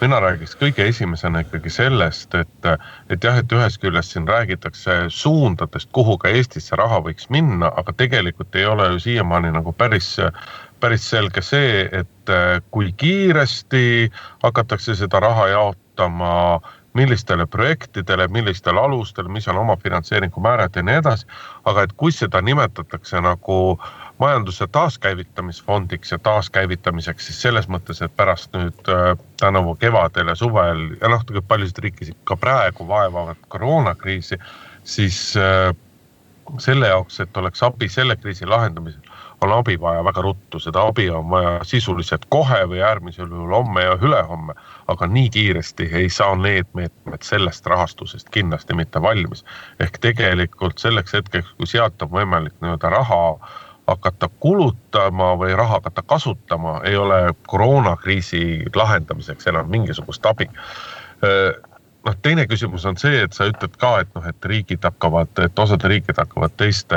mina 0.00 0.18
räägiks 0.20 0.52
kõige 0.60 0.84
esimesena 0.84 1.40
ikkagi 1.46 1.70
sellest, 1.72 2.34
et, 2.34 2.68
et 3.08 3.24
jah, 3.24 3.38
et 3.40 3.52
ühest 3.52 3.80
küljest 3.80 4.12
siin 4.12 4.28
räägitakse 4.28 4.98
suundadest, 5.08 5.88
kuhu 5.96 6.18
ka 6.18 6.28
Eestis 6.28 6.68
see 6.68 6.76
raha 6.76 7.00
võiks 7.08 7.30
minna, 7.30 7.72
aga 7.76 7.92
tegelikult 7.96 8.54
ei 8.56 8.66
ole 8.66 8.90
ju 8.92 9.00
siiamaani 9.08 9.54
nagu 9.56 9.72
päris 9.72 10.18
päris 10.80 11.08
selge 11.10 11.42
see, 11.42 11.88
et 11.92 12.08
kui 12.70 12.92
kiiresti 12.96 14.10
hakatakse 14.42 14.94
seda 14.94 15.20
raha 15.20 15.48
jaotama, 15.48 16.60
millistele 16.96 17.44
projektidele, 17.46 18.28
millistel 18.32 18.78
alustel, 18.80 19.28
mis 19.28 19.48
on 19.48 19.58
omafinantseeringu 19.60 20.40
määrad 20.40 20.76
ja 20.76 20.82
nii 20.82 20.94
edasi. 21.02 21.26
aga 21.64 21.82
et 21.82 21.92
kui 21.92 22.12
seda 22.12 22.40
nimetatakse 22.40 23.20
nagu 23.20 23.56
äh, 23.76 24.06
majanduse 24.18 24.66
taaskäivitamisfondiks 24.66 26.12
ja 26.12 26.18
taaskäivitamiseks 26.18 27.26
siis 27.26 27.42
selles 27.42 27.68
mõttes, 27.68 28.00
et 28.04 28.16
pärast 28.16 28.54
nüüd 28.56 28.88
äh, 28.88 29.18
tänavu 29.40 29.74
kevadel 29.80 30.32
ja 30.32 30.34
suvel 30.34 30.86
ja 31.00 31.10
noh, 31.12 31.24
tegelikult 31.24 31.48
paljusid 31.48 31.82
riikisid 31.84 32.18
ka 32.24 32.36
praegu 32.40 32.88
vaevavad 32.88 33.42
koroonakriisi, 33.52 34.38
siis 34.84 35.18
äh, 35.36 35.74
selle 36.58 36.88
jaoks, 36.88 37.20
et 37.20 37.36
oleks 37.36 37.62
abi 37.62 37.88
selle 37.92 38.16
kriisi 38.16 38.46
lahendamisel, 38.48 39.12
on 39.40 39.52
abi 39.52 39.80
vaja 39.80 40.04
väga 40.04 40.22
ruttu, 40.22 40.58
seda 40.58 40.86
abi 40.86 41.10
on 41.10 41.28
vaja 41.30 41.58
sisuliselt 41.64 42.24
kohe 42.28 42.62
või 42.70 42.80
äärmisel 42.80 43.28
juhul 43.28 43.52
homme 43.52 43.84
ja 43.84 43.98
ülehomme. 44.00 44.54
aga 44.88 45.06
nii 45.06 45.30
kiiresti 45.30 45.88
ei 45.92 46.08
saa 46.10 46.34
need 46.36 46.66
meetmed 46.74 47.22
sellest 47.22 47.66
rahastusest 47.66 48.28
kindlasti 48.30 48.74
mitte 48.74 49.02
valmis. 49.02 49.44
ehk 49.80 49.98
tegelikult 49.98 50.78
selleks 50.78 51.12
hetkeks, 51.12 51.52
kui 51.56 51.66
sealt 51.66 52.02
on 52.02 52.08
võimalik 52.08 52.54
nii-öelda 52.60 52.90
raha 52.90 53.38
hakata 53.86 54.28
kulutama 54.40 55.34
või 55.38 55.56
raha 55.56 55.78
hakata 55.78 56.02
kasutama, 56.02 56.80
ei 56.84 56.96
ole 56.96 57.34
koroonakriisi 57.46 58.64
lahendamiseks 58.74 59.46
enam 59.46 59.70
mingisugust 59.70 60.26
abi. 60.26 60.48
noh, 62.06 62.14
teine 62.22 62.46
küsimus 62.46 62.86
on 62.86 62.96
see, 62.96 63.22
et 63.22 63.32
sa 63.32 63.46
ütled 63.50 63.76
ka, 63.78 64.00
et 64.00 64.14
noh, 64.14 64.26
et 64.26 64.44
riigid 64.44 64.84
hakkavad, 64.84 65.32
et 65.44 65.58
osad 65.58 65.84
riigid 65.84 66.18
hakkavad 66.18 66.54
teiste, 66.56 66.96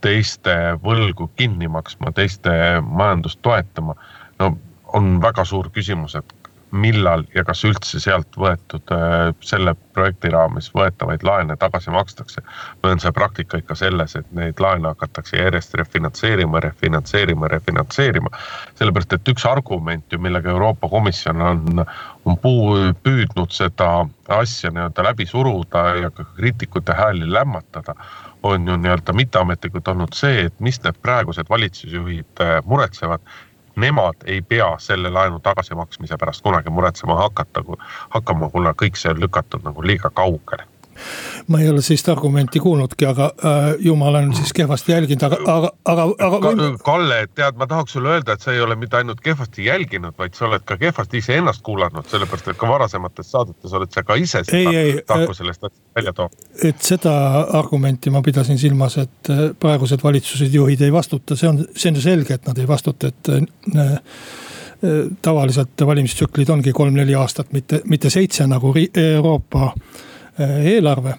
teiste 0.00 0.56
võlgu 0.84 1.30
kinni 1.36 1.68
maksma, 1.68 2.12
teiste 2.16 2.50
majandust 2.86 3.40
toetama. 3.42 3.94
no 4.38 4.56
on 4.92 5.20
väga 5.22 5.44
suur 5.44 5.70
küsimus, 5.70 6.16
et 6.18 6.40
millal 6.70 7.24
ja 7.34 7.42
kas 7.46 7.62
üldse 7.66 8.00
sealt 8.02 8.36
võetud 8.38 8.92
äh, 8.94 9.30
selle 9.44 9.74
projekti 9.94 10.30
raames 10.30 10.70
võetavaid 10.74 11.24
laene 11.26 11.56
tagasi 11.58 11.90
makstakse. 11.90 12.42
või 12.82 12.94
on 12.94 13.02
see 13.02 13.12
praktika 13.12 13.58
ikka 13.58 13.74
selles, 13.74 14.14
et 14.16 14.32
neid 14.36 14.60
laene 14.62 14.92
hakatakse 14.92 15.36
järjest 15.36 15.74
refinantseerima, 15.74 16.60
refinantseerima, 16.60 17.48
refinantseerima. 17.48 18.30
sellepärast, 18.78 19.12
et 19.12 19.34
üks 19.34 19.46
argument 19.46 20.04
ju, 20.12 20.18
millega 20.18 20.50
Euroopa 20.50 20.88
Komisjon 20.88 21.42
on, 21.42 21.84
on 22.24 22.38
puu, 22.38 22.78
püüdnud 23.02 23.50
seda 23.54 24.06
asja 24.28 24.70
nii-öelda 24.70 25.04
läbi 25.10 25.26
suruda 25.26 25.86
ja 26.04 26.10
ka 26.10 26.24
kriitikute 26.36 26.94
hääli 26.94 27.32
lämmatada 27.32 27.94
on 28.42 28.68
ju 28.68 28.76
nii-öelda 28.76 29.12
mitteametlikult 29.12 29.88
olnud 29.88 30.16
see, 30.16 30.46
et 30.46 30.60
mis 30.60 30.80
need 30.84 30.98
praegused 31.02 31.48
valitsusjuhid 31.48 32.44
äh, 32.44 32.58
muretsevad. 32.64 33.20
Nemad 33.76 34.26
ei 34.26 34.42
pea 34.42 34.74
selle 34.78 35.10
laenu 35.10 35.38
tagasimaksmise 35.40 36.18
pärast 36.18 36.42
kunagi 36.42 36.70
muretsema 36.70 37.16
hakata, 37.16 37.62
hakkama, 38.10 38.50
kuna 38.50 38.74
kõik 38.82 38.98
see 38.98 39.12
on 39.12 39.20
lükatud 39.22 39.64
nagu 39.64 39.86
liiga 39.86 40.10
kaugele 40.10 40.66
ma 41.46 41.60
ei 41.60 41.68
ole 41.68 41.82
sellist 41.82 42.08
argumenti 42.08 42.60
kuulnudki, 42.60 43.06
aga 43.06 43.30
äh, 43.44 43.68
ju 43.78 43.96
ma 43.96 44.10
olen 44.10 44.32
siis 44.36 44.52
kehvasti 44.52 44.92
jälginud, 44.92 45.22
aga, 45.22 45.38
aga, 45.44 45.70
aga, 45.84 46.06
aga 46.26 46.40
Ka,. 46.40 46.70
Kalle, 46.84 47.20
tead, 47.34 47.56
ma 47.58 47.66
tahaks 47.70 47.96
sulle 47.96 48.14
öelda, 48.14 48.34
et 48.36 48.44
sa 48.44 48.52
ei 48.52 48.60
ole 48.60 48.76
mitte 48.78 48.96
ainult 49.00 49.20
kehvasti 49.24 49.64
jälginud, 49.64 50.14
vaid 50.18 50.34
sa 50.38 50.46
oled 50.48 50.64
ka 50.66 50.76
kehvasti 50.80 51.22
iseennast 51.22 51.62
kuulanud, 51.66 52.06
sellepärast 52.10 52.52
et 52.52 52.60
ka 52.60 52.68
varasemates 52.68 53.30
saadetes 53.32 53.74
oled 53.78 53.94
sa 53.94 54.04
ka 54.06 54.18
ise 54.20 54.44
seda 54.46 54.74
tahku 55.06 55.34
sellest 55.36 55.66
välja 55.96 56.12
toonud. 56.16 56.44
et 56.64 56.82
seda 56.82 57.14
argumenti 57.58 58.10
ma 58.10 58.22
pidasin 58.22 58.58
silmas, 58.58 58.98
et 59.02 59.32
äh, 59.32 59.42
praegused 59.60 60.04
valitsused, 60.04 60.54
juhid 60.54 60.84
ei 60.86 60.92
vastuta, 60.92 61.36
see 61.36 61.48
on, 61.48 61.64
see 61.74 61.90
on 61.90 61.98
ju 61.98 62.04
selge, 62.04 62.36
et 62.38 62.46
nad 62.46 62.58
ei 62.58 62.68
vastuta, 62.68 63.10
et 63.10 63.34
äh, 63.34 63.42
äh 63.80 63.98
tavaliselt 65.22 65.82
valimistsüklid 65.86 66.48
ongi 66.48 66.72
kolm-neli 66.72 67.12
aastat, 67.14 67.50
mitte, 67.52 67.82
mitte 67.84 68.08
seitse 68.10 68.46
nagu 68.48 68.72
Euroopa 68.96 69.66
äh, 69.66 70.06
eelarve 70.40 71.14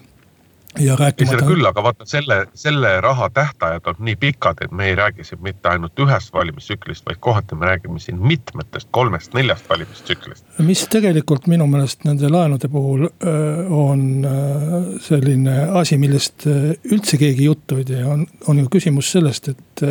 ja 0.78 0.96
rääkimata. 0.96 1.46
küll, 1.46 1.64
aga 1.64 1.82
vaata 1.82 2.04
selle, 2.06 2.46
selle 2.54 3.00
raha 3.00 3.30
tähtajad 3.30 3.86
on 3.86 3.94
nii 3.98 4.16
pikad, 4.16 4.62
et 4.64 4.70
me 4.70 4.86
ei 4.86 4.94
räägi 4.94 5.24
siin 5.24 5.42
mitte 5.42 5.68
ainult 5.68 5.98
ühest 6.00 6.32
valimistsüklist, 6.32 7.06
vaid 7.06 7.20
kohati 7.20 7.54
me 7.54 7.66
räägime 7.66 8.00
siin 8.00 8.22
mitmetest, 8.22 8.88
kolmest-neljast 8.90 9.68
valimistsüklist. 9.68 10.44
mis 10.58 10.86
tegelikult 10.88 11.46
minu 11.46 11.66
meelest 11.66 12.04
nende 12.04 12.30
laenude 12.32 12.68
puhul 12.68 13.04
eh, 13.04 13.72
on 13.72 14.24
eh, 14.24 14.88
selline 15.00 15.58
asi, 15.80 15.98
millest 15.98 16.46
üldse 16.48 17.20
keegi 17.20 17.44
juttu 17.44 17.76
ei 17.76 17.84
tee, 17.84 18.04
on, 18.04 18.26
on 18.48 18.64
ju 18.64 18.72
küsimus 18.72 19.12
sellest, 19.12 19.48
et 19.48 19.86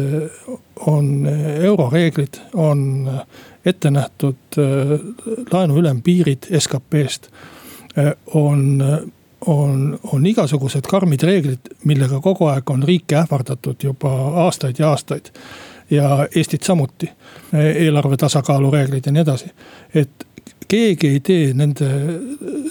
on 0.86 1.28
euroreeglid, 1.62 2.42
on 2.54 3.10
ette 3.66 3.92
nähtud 3.92 4.58
laenu 5.54 5.78
ülempiirid 5.78 6.50
SKP-st 6.58 7.30
on 8.34 8.80
on, 9.46 10.00
on 10.14 10.26
igasugused 10.26 10.88
karmid 10.90 11.24
reeglid, 11.24 11.72
millega 11.86 12.22
kogu 12.22 12.50
aeg 12.52 12.70
on 12.70 12.84
riike 12.84 13.18
ähvardatud 13.24 13.84
juba 13.84 14.12
aastaid 14.46 14.80
ja 14.80 14.90
aastaid. 14.90 15.32
ja 15.92 16.28
Eestit 16.36 16.64
samuti, 16.64 17.10
eelarve 17.54 18.18
tasakaalu 18.18 18.72
reeglid 18.72 19.06
ja 19.06 19.12
nii 19.12 19.22
edasi. 19.22 19.52
et 19.94 20.28
keegi 20.72 21.08
ei 21.08 21.20
tee 21.20 21.54
nende, 21.54 21.88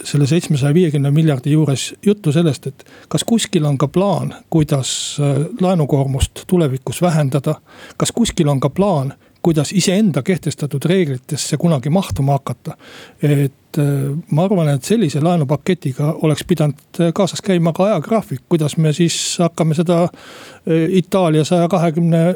selle 0.07 0.27
seitsmesaja 0.27 0.73
viiekümne 0.73 1.11
miljardi 1.11 1.51
juures 1.53 1.91
juttu 2.05 2.31
sellest, 2.31 2.67
et 2.67 2.85
kas 3.09 3.25
kuskil 3.27 3.65
on 3.65 3.77
ka 3.77 3.87
plaan, 3.87 4.33
kuidas 4.49 5.17
äh, 5.21 5.43
laenukoormust 5.61 6.45
tulevikus 6.47 7.01
vähendada. 7.01 7.55
kas 7.97 8.11
kuskil 8.11 8.47
on 8.47 8.59
ka 8.59 8.69
plaan, 8.69 9.13
kuidas 9.41 9.73
iseenda 9.73 10.21
kehtestatud 10.23 10.85
reeglitesse 10.85 11.57
kunagi 11.57 11.89
mahtuma 11.89 12.31
hakata. 12.31 12.77
et 13.23 13.77
äh, 13.77 13.85
ma 14.31 14.43
arvan, 14.43 14.69
et 14.69 14.83
sellise 14.83 15.21
laenupaketiga 15.21 16.15
oleks 16.21 16.43
pidanud 16.47 16.99
äh, 16.99 17.13
kaasas 17.13 17.41
käima 17.41 17.73
ka 17.73 17.83
ajagraafik, 17.83 18.41
kuidas 18.49 18.77
me 18.77 18.93
siis 18.93 19.37
hakkame 19.39 19.75
seda 19.75 20.03
äh, 20.03 20.89
Itaalia 20.89 21.43
saja 21.43 21.67
kahekümne 21.67 22.35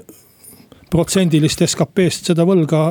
protsendilist 0.91 1.65
SKP-st 1.65 2.31
seda 2.31 2.45
võlga 2.47 2.85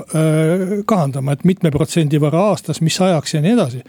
kahandama, 0.86 1.34
et 1.34 1.44
mitme 1.48 1.70
protsendi 1.74 2.20
võrra 2.22 2.50
aastas, 2.50 2.82
mis 2.84 3.00
ajaks 3.00 3.36
ja 3.36 3.42
nii 3.44 3.54
edasi 3.54 3.82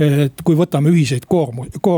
et 0.00 0.42
kui 0.44 0.56
võtame 0.56 0.90
ühiseid 0.92 1.26
koormu- 1.28 1.68
ko,, 1.84 1.96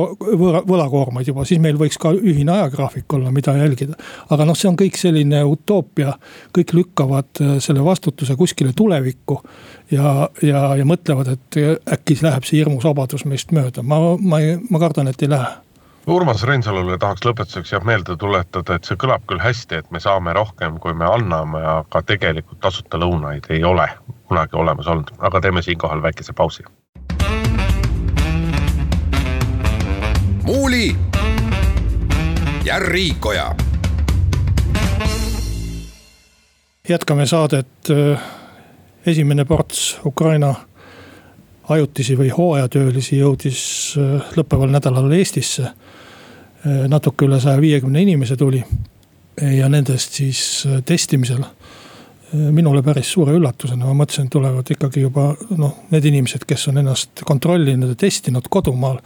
võlakoormaid 0.67 1.29
juba, 1.31 1.45
siis 1.47 1.61
meil 1.63 1.79
võiks 1.79 1.99
ka 2.01 2.11
ühine 2.15 2.53
ajagraafik 2.57 3.13
olla, 3.15 3.31
mida 3.31 3.55
jälgida. 3.57 3.95
aga 4.31 4.45
noh, 4.45 4.57
see 4.59 4.69
on 4.69 4.79
kõik 4.79 4.99
selline 4.99 5.45
utoopia, 5.47 6.17
kõik 6.55 6.75
lükkavad 6.75 7.43
äh, 7.43 7.57
selle 7.63 7.85
vastutuse 7.85 8.37
kuskile 8.37 8.73
tulevikku. 8.77 9.41
ja, 9.91 10.29
ja, 10.43 10.75
ja 10.77 10.85
mõtlevad, 10.85 11.37
et 11.37 11.61
äkki 11.99 12.19
läheb 12.23 12.45
see 12.45 12.59
hirmus 12.59 12.85
vabadus 12.85 13.25
meist 13.25 13.53
mööda, 13.53 13.83
ma, 13.83 14.17
ma, 14.19 14.41
ma 14.71 14.83
kardan, 14.83 15.09
et 15.09 15.23
ei 15.23 15.31
lähe 15.31 15.64
Urmas 16.07 16.43
Reinsalule 16.45 16.99
tahaks 17.01 17.23
lõpetuseks 17.25 17.71
jah 17.73 17.85
meelde 17.89 18.13
tuletada, 18.21 18.75
et 18.77 18.85
see 18.85 18.99
kõlab 19.01 19.23
küll 19.25 19.41
hästi, 19.41 19.79
et 19.81 19.87
me 19.91 20.01
saame 20.05 20.35
rohkem, 20.37 20.77
kui 20.77 20.93
me 20.93 21.07
anname, 21.09 21.63
aga 21.65 22.03
tegelikult 22.05 22.61
tasuta 22.61 23.01
lõunaid 23.01 23.49
ei 23.55 23.65
ole 23.65 23.87
kunagi 24.29 24.59
olemas 24.61 24.91
olnud, 24.93 25.15
aga 25.25 25.41
teeme 25.41 25.63
siinkohal 25.65 26.03
väikese 26.05 26.33
pausi 26.37 26.65
Muuli 30.45 30.93
ja 32.65 32.79
Riikoja. 32.79 33.55
jätkame 36.89 37.27
saadet 37.27 37.91
äh, 37.91 38.21
esimene 39.07 39.45
ports 39.45 40.01
Ukraina 40.05 40.55
ajutisi 41.69 42.19
või 42.19 42.29
hooajatöölisi 42.29 43.19
jõudis 43.19 43.63
lõppeval 44.37 44.69
nädalal 44.69 45.13
Eestisse. 45.17 45.71
Natuke 46.65 47.27
üle 47.27 47.41
saja 47.41 47.61
viiekümne 47.61 48.03
inimese 48.03 48.37
tuli 48.41 48.63
ja 49.59 49.69
nendest 49.69 50.17
siis 50.17 50.41
testimisel 50.87 51.43
minule 52.35 52.83
päris 52.83 53.13
suure 53.13 53.35
üllatusena, 53.37 53.87
ma 53.87 53.95
mõtlesin, 54.03 54.29
tulevad 54.33 54.69
ikkagi 54.75 55.05
juba 55.05 55.29
noh, 55.57 55.85
need 55.93 56.07
inimesed, 56.11 56.47
kes 56.49 56.69
on 56.71 56.81
ennast 56.83 57.23
kontrollinud 57.27 57.93
ja 57.95 57.99
testinud 57.99 58.49
kodumaal. 58.51 58.99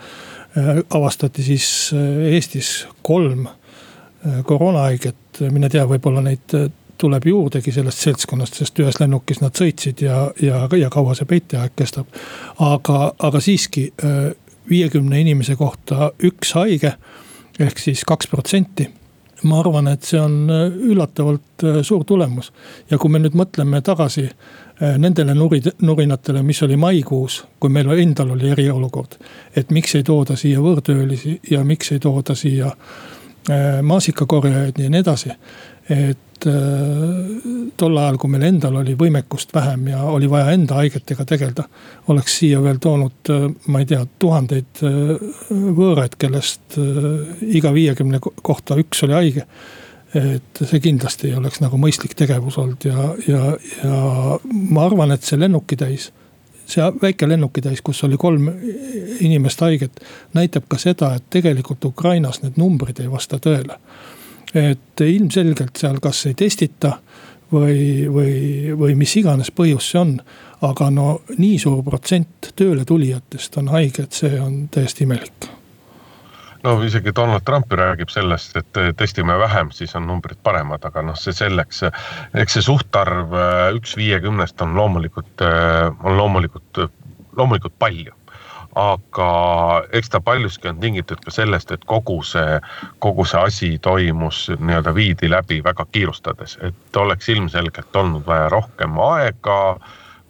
avastati 0.91 1.43
siis 1.43 1.91
Eestis 2.31 2.87
kolm 3.03 3.47
koroonahaiget, 4.45 5.41
mine 5.51 5.69
tea, 5.69 5.85
võib-olla 5.87 6.23
neid 6.25 6.57
tuleb 6.99 7.27
juurdegi 7.27 7.73
sellest 7.73 8.03
seltskonnast, 8.03 8.55
sest 8.55 8.81
ühes 8.81 8.99
lennukis 9.01 9.41
nad 9.41 9.55
sõitsid 9.55 10.03
ja, 10.03 10.31
ja, 10.43 10.65
ja 10.77 10.91
kaua 10.91 11.15
see 11.15 11.29
peiteaeg 11.29 11.77
kestab. 11.77 12.07
aga, 12.59 13.13
aga 13.19 13.41
siiski 13.41 13.91
viiekümne 14.69 15.21
inimese 15.21 15.57
kohta 15.57 16.13
üks 16.25 16.55
haige 16.59 16.97
ehk 17.59 17.79
siis 17.79 18.05
kaks 18.07 18.27
protsenti 18.31 18.89
ma 19.43 19.61
arvan, 19.61 19.89
et 19.93 20.07
see 20.07 20.21
on 20.21 20.49
äh, 20.51 20.65
üllatavalt 20.91 21.65
äh, 21.65 21.81
suur 21.83 22.05
tulemus. 22.05 22.53
ja 22.91 22.99
kui 22.99 23.11
me 23.11 23.21
nüüd 23.23 23.37
mõtleme 23.39 23.81
tagasi 23.85 24.25
äh, 24.27 24.97
nendele 24.99 25.35
nurid, 25.35 25.71
nurinatele, 25.83 26.43
mis 26.43 26.63
oli 26.67 26.77
maikuus, 26.77 27.45
kui 27.61 27.71
meil 27.71 27.91
endal 27.99 28.35
oli 28.35 28.51
eriolukord. 28.51 29.19
et 29.57 29.71
miks 29.71 29.95
ei 29.95 30.03
tooda 30.03 30.37
siia 30.37 30.61
võõrtöölisi 30.61 31.39
ja 31.51 31.65
miks 31.65 31.93
ei 31.93 31.99
tooda 31.99 32.35
siia 32.35 32.73
maasikakorjajaid 33.83 34.79
ja 34.79 34.91
nii 34.91 35.01
edasi. 35.01 35.31
et 35.89 36.19
et 36.39 37.73
tol 37.79 37.97
ajal, 37.99 38.19
kui 38.21 38.31
meil 38.31 38.47
endal 38.49 38.79
oli 38.81 38.95
võimekust 38.99 39.53
vähem 39.55 39.89
ja 39.93 40.03
oli 40.07 40.29
vaja 40.31 40.53
enda 40.55 40.79
haigetega 40.79 41.25
tegeleda. 41.25 41.65
oleks 42.09 42.39
siia 42.39 42.63
veel 42.63 42.79
toonud, 42.79 43.33
ma 43.67 43.83
ei 43.83 43.87
tea, 43.87 44.05
tuhandeid 44.19 44.83
võõraid, 45.51 46.15
kellest 46.19 46.79
iga 47.43 47.73
viiekümne 47.75 48.21
kohta 48.21 48.79
üks 48.79 49.03
oli 49.07 49.17
haige. 49.19 49.47
et 50.15 50.63
see 50.65 50.81
kindlasti 50.81 51.29
ei 51.29 51.35
oleks 51.37 51.61
nagu 51.61 51.77
mõistlik 51.77 52.15
tegevus 52.17 52.57
olnud 52.59 52.85
ja, 52.85 53.11
ja, 53.29 53.57
ja 53.85 54.39
ma 54.71 54.87
arvan, 54.87 55.13
et 55.13 55.23
see 55.23 55.39
lennukitäis 55.39 56.13
see 56.69 56.85
väike 57.03 57.29
lennukitäis, 57.29 57.81
kus 57.85 58.03
oli 58.05 58.17
kolm 58.21 58.51
inimest 59.21 59.61
haiget, 59.65 60.01
näitab 60.37 60.67
ka 60.69 60.77
seda, 60.79 61.15
et 61.17 61.25
tegelikult 61.33 61.85
Ukrainas 61.85 62.43
need 62.43 62.61
numbrid 62.61 63.01
ei 63.01 63.11
vasta 63.11 63.41
tõele 63.41 63.79
et 64.55 65.01
ilmselgelt 65.05 65.77
seal 65.77 66.01
kas 66.01 66.27
ei 66.31 66.35
testita 66.39 66.99
või, 67.53 68.09
või, 68.13 68.33
või 68.79 68.97
mis 68.99 69.17
iganes 69.21 69.53
põhjus 69.55 69.93
see 69.93 70.01
on. 70.01 70.19
aga 70.63 70.89
no 70.91 71.21
nii 71.39 71.59
suur 71.63 71.85
protsent 71.87 72.51
tööle 72.59 72.85
tulijatest 72.85 73.57
on 73.61 73.69
haiged, 73.71 74.11
see 74.11 74.41
on 74.41 74.69
täiesti 74.75 75.05
imelik 75.05 75.47
no 76.65 76.75
isegi 76.83 77.13
Donald 77.15 77.45
Trump 77.47 77.73
räägib 77.73 78.11
sellest, 78.11 78.57
et 78.57 78.81
testime 78.97 79.39
vähem, 79.39 79.71
siis 79.71 79.95
on 79.95 80.07
numbrid 80.07 80.41
paremad, 80.43 80.85
aga 80.85 81.03
noh, 81.03 81.17
see 81.17 81.33
selleks. 81.33 81.85
eks 82.35 82.59
see 82.59 82.67
suhtarv 82.67 83.37
üks 83.79 83.97
viiekümnest 83.97 84.61
on 84.67 84.75
loomulikult, 84.77 85.47
on 86.03 86.17
loomulikult, 86.17 86.89
loomulikult 87.37 87.79
palju 87.79 88.18
aga 88.79 89.31
eks 89.93 90.11
ta 90.11 90.21
paljuski 90.21 90.69
on 90.71 90.81
tingitud 90.81 91.21
ka 91.25 91.33
sellest, 91.35 91.73
et 91.75 91.85
kogu 91.87 92.21
see, 92.23 92.59
kogu 93.03 93.25
see 93.27 93.41
asi 93.41 93.71
toimus 93.83 94.45
nii-öelda 94.55 94.95
viidi 94.95 95.31
läbi 95.31 95.59
väga 95.65 95.87
kiirustades, 95.93 96.59
et 96.63 96.97
oleks 96.97 97.29
ilmselgelt 97.35 97.97
olnud 97.97 98.27
vaja 98.27 98.49
rohkem 98.55 99.01
aega 99.03 99.59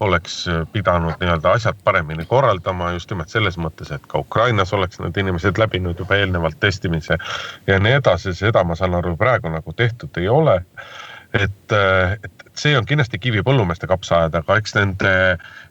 oleks 0.00 0.46
pidanud 0.72 1.18
nii-öelda 1.20 1.52
asjad 1.58 1.76
paremini 1.84 2.24
korraldama 2.26 2.92
just 2.94 3.10
nimelt 3.10 3.28
selles 3.34 3.58
mõttes, 3.58 3.90
et 3.94 4.06
ka 4.08 4.22
Ukrainas 4.24 4.72
oleks 4.72 5.00
need 5.02 5.16
inimesed 5.20 5.58
läbinud 5.58 5.98
juba 5.98 6.16
eelnevalt 6.16 6.60
testimise 6.60 7.18
ja 7.66 7.78
nii 7.82 7.98
edasi, 7.98 8.34
seda 8.38 8.64
ma 8.64 8.78
saan 8.78 8.94
aru, 8.94 9.16
praegu 9.18 9.50
nagu 9.52 9.74
tehtud 9.76 10.22
ei 10.22 10.28
ole 10.28 10.60
et, 11.32 11.72
et 12.24 12.44
see 12.58 12.74
on 12.78 12.86
kindlasti 12.88 13.18
kivi 13.20 13.42
põllumeeste 13.44 13.86
kapsaaed, 13.90 14.34
aga 14.38 14.56
eks 14.58 14.74
nende, 14.76 15.12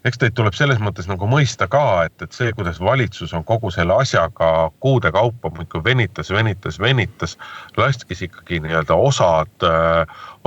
eks 0.08 0.20
neid 0.22 0.36
tuleb 0.38 0.56
selles 0.56 0.80
mõttes 0.82 1.08
nagu 1.10 1.28
mõista 1.30 1.68
ka, 1.70 1.82
et, 2.08 2.14
et 2.24 2.34
see, 2.34 2.52
kuidas 2.56 2.78
valitsus 2.82 3.34
on 3.36 3.44
kogu 3.48 3.72
selle 3.74 3.96
asjaga 3.98 4.70
kuude 4.84 5.10
kaupa 5.14 5.50
muudkui 5.56 5.82
venitas, 5.84 6.30
venitas, 6.34 6.78
venitas. 6.80 7.36
laskis 7.76 8.22
ikkagi 8.28 8.60
nii-öelda 8.64 8.94
osad, 8.94 9.66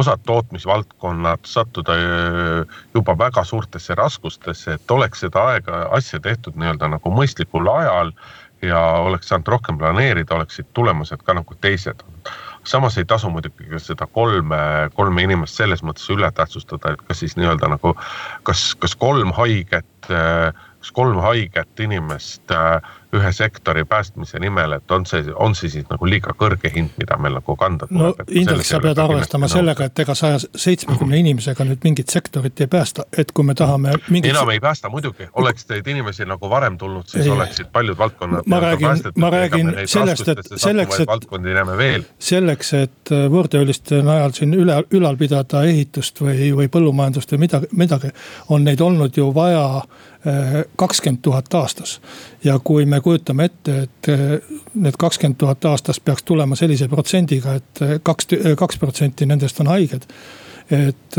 osad 0.02 0.24
tootmisvaldkonnad 0.26 1.45
sattuda 1.45 1.97
juba 2.95 3.17
väga 3.17 3.43
suurtesse 3.43 3.95
raskustesse, 3.95 4.78
et 4.80 4.91
oleks 4.91 5.26
seda 5.28 5.47
aega, 5.54 5.88
asja 5.91 6.19
tehtud 6.19 6.56
nii-öelda 6.56 6.93
nagu 6.95 7.13
mõistlikul 7.13 7.67
ajal 7.76 8.15
ja 8.62 8.80
oleks 9.02 9.30
saanud 9.30 9.50
rohkem 9.50 9.78
planeerida, 9.78 10.36
oleksid 10.36 10.69
tulemused 10.78 11.24
ka 11.26 11.34
nagu 11.34 11.56
teised 11.62 12.02
olnud 12.06 12.34
samas 12.63 12.97
ei 12.97 13.06
tasu 13.06 13.30
muidugi 13.30 13.80
seda 13.80 14.08
kolme, 14.08 14.58
kolme 14.95 15.24
inimest 15.26 15.58
selles 15.58 15.84
mõttes 15.86 16.10
üle 16.13 16.30
tähtsustada, 16.36 16.93
et 16.93 17.04
kas 17.08 17.21
siis 17.24 17.38
nii-öelda 17.39 17.71
nagu, 17.74 17.95
kas, 18.47 18.71
kas 18.80 18.95
kolm 18.95 19.34
haiget, 19.38 19.89
kas 20.08 20.91
kolm 20.93 21.21
haiget 21.24 21.86
inimest 21.86 22.54
äh, 22.56 22.82
ühe 23.13 23.32
sektori 23.36 23.86
päästmise 23.86 24.39
nimel, 24.39 24.78
et 24.78 24.91
on 24.91 25.06
see, 25.06 25.24
on 25.36 25.56
see 25.56 25.69
siis 25.69 25.88
nagu 25.89 26.08
liiga 26.08 26.34
kõrge 26.38 26.71
hind, 26.74 26.93
mida 27.02 27.17
meil 27.21 27.36
nagu 27.39 27.56
kanda 27.60 27.88
tuleb? 27.89 28.21
no 28.21 28.28
Indrek, 28.41 28.65
sa 28.67 28.80
pead 28.84 29.02
arvestama 29.04 29.50
sellega, 29.52 29.88
et 29.89 30.04
ega 30.04 30.15
saja 30.15 30.39
seitsmekümne 30.39 31.19
inimesega 31.19 31.65
nüüd 31.67 31.84
mingit 31.84 32.13
sektorit 32.13 32.62
ei 32.63 32.69
päästa, 32.71 33.06
et 33.17 33.34
kui 33.36 33.45
me 33.47 33.56
tahame 33.58 33.97
mingit.... 34.10 34.32
enam 34.32 34.50
ei 34.54 34.62
päästa 34.63 34.89
muidugi, 34.93 35.28
oleks 35.34 35.67
neid 35.69 35.88
inimesi 35.91 36.28
nagu 36.30 36.50
varem 36.50 36.78
tulnud, 36.78 37.10
siis 37.12 37.26
ei. 37.26 37.34
oleksid 37.34 37.71
paljud 37.74 37.97
valdkonnad. 37.97 38.47
ma 38.47 38.60
räägin, 38.63 39.12
ma 39.15 39.34
räägin 39.34 39.74
sellest, 39.86 40.28
et 40.28 40.54
selleks, 40.56 41.02
et. 41.04 42.08
selleks, 42.32 42.74
et 42.80 43.13
võõrtööliste 43.36 44.02
najal 44.06 44.36
siin 44.38 44.56
üle, 44.56 44.82
ülal 44.95 45.19
pidada 45.19 45.65
ehitust 45.67 46.21
või, 46.24 46.52
või 46.56 46.69
põllumajandust 46.71 47.36
või 47.36 47.45
midagi, 47.45 47.71
midagi, 47.78 48.12
on 48.50 48.65
neid 48.67 48.82
olnud 48.82 49.17
ju 49.17 49.30
vaja 49.36 49.65
eh, 50.26 50.62
kakskümmend 50.80 51.21
tuhat 51.26 51.54
aastas. 51.60 52.00
Ja 52.44 52.60
kui 52.64 52.86
me 52.86 53.02
kujutame 53.02 53.46
ette, 53.50 53.78
et 53.86 54.10
eh, 54.12 54.54
need 54.82 54.98
kakskümmend 55.00 55.40
tuhat 55.42 55.66
aastas 55.70 56.00
peaks 56.00 56.24
tulema 56.26 56.58
sellise 56.58 56.88
protsendiga, 56.92 57.56
et 57.60 57.82
eh, 57.86 57.98
kaks, 58.04 58.32
eh, 58.38 58.54
kaks 58.58 58.80
protsenti 58.82 59.28
nendest 59.30 59.60
on 59.62 59.72
haiged. 59.72 60.08
et 60.72 61.18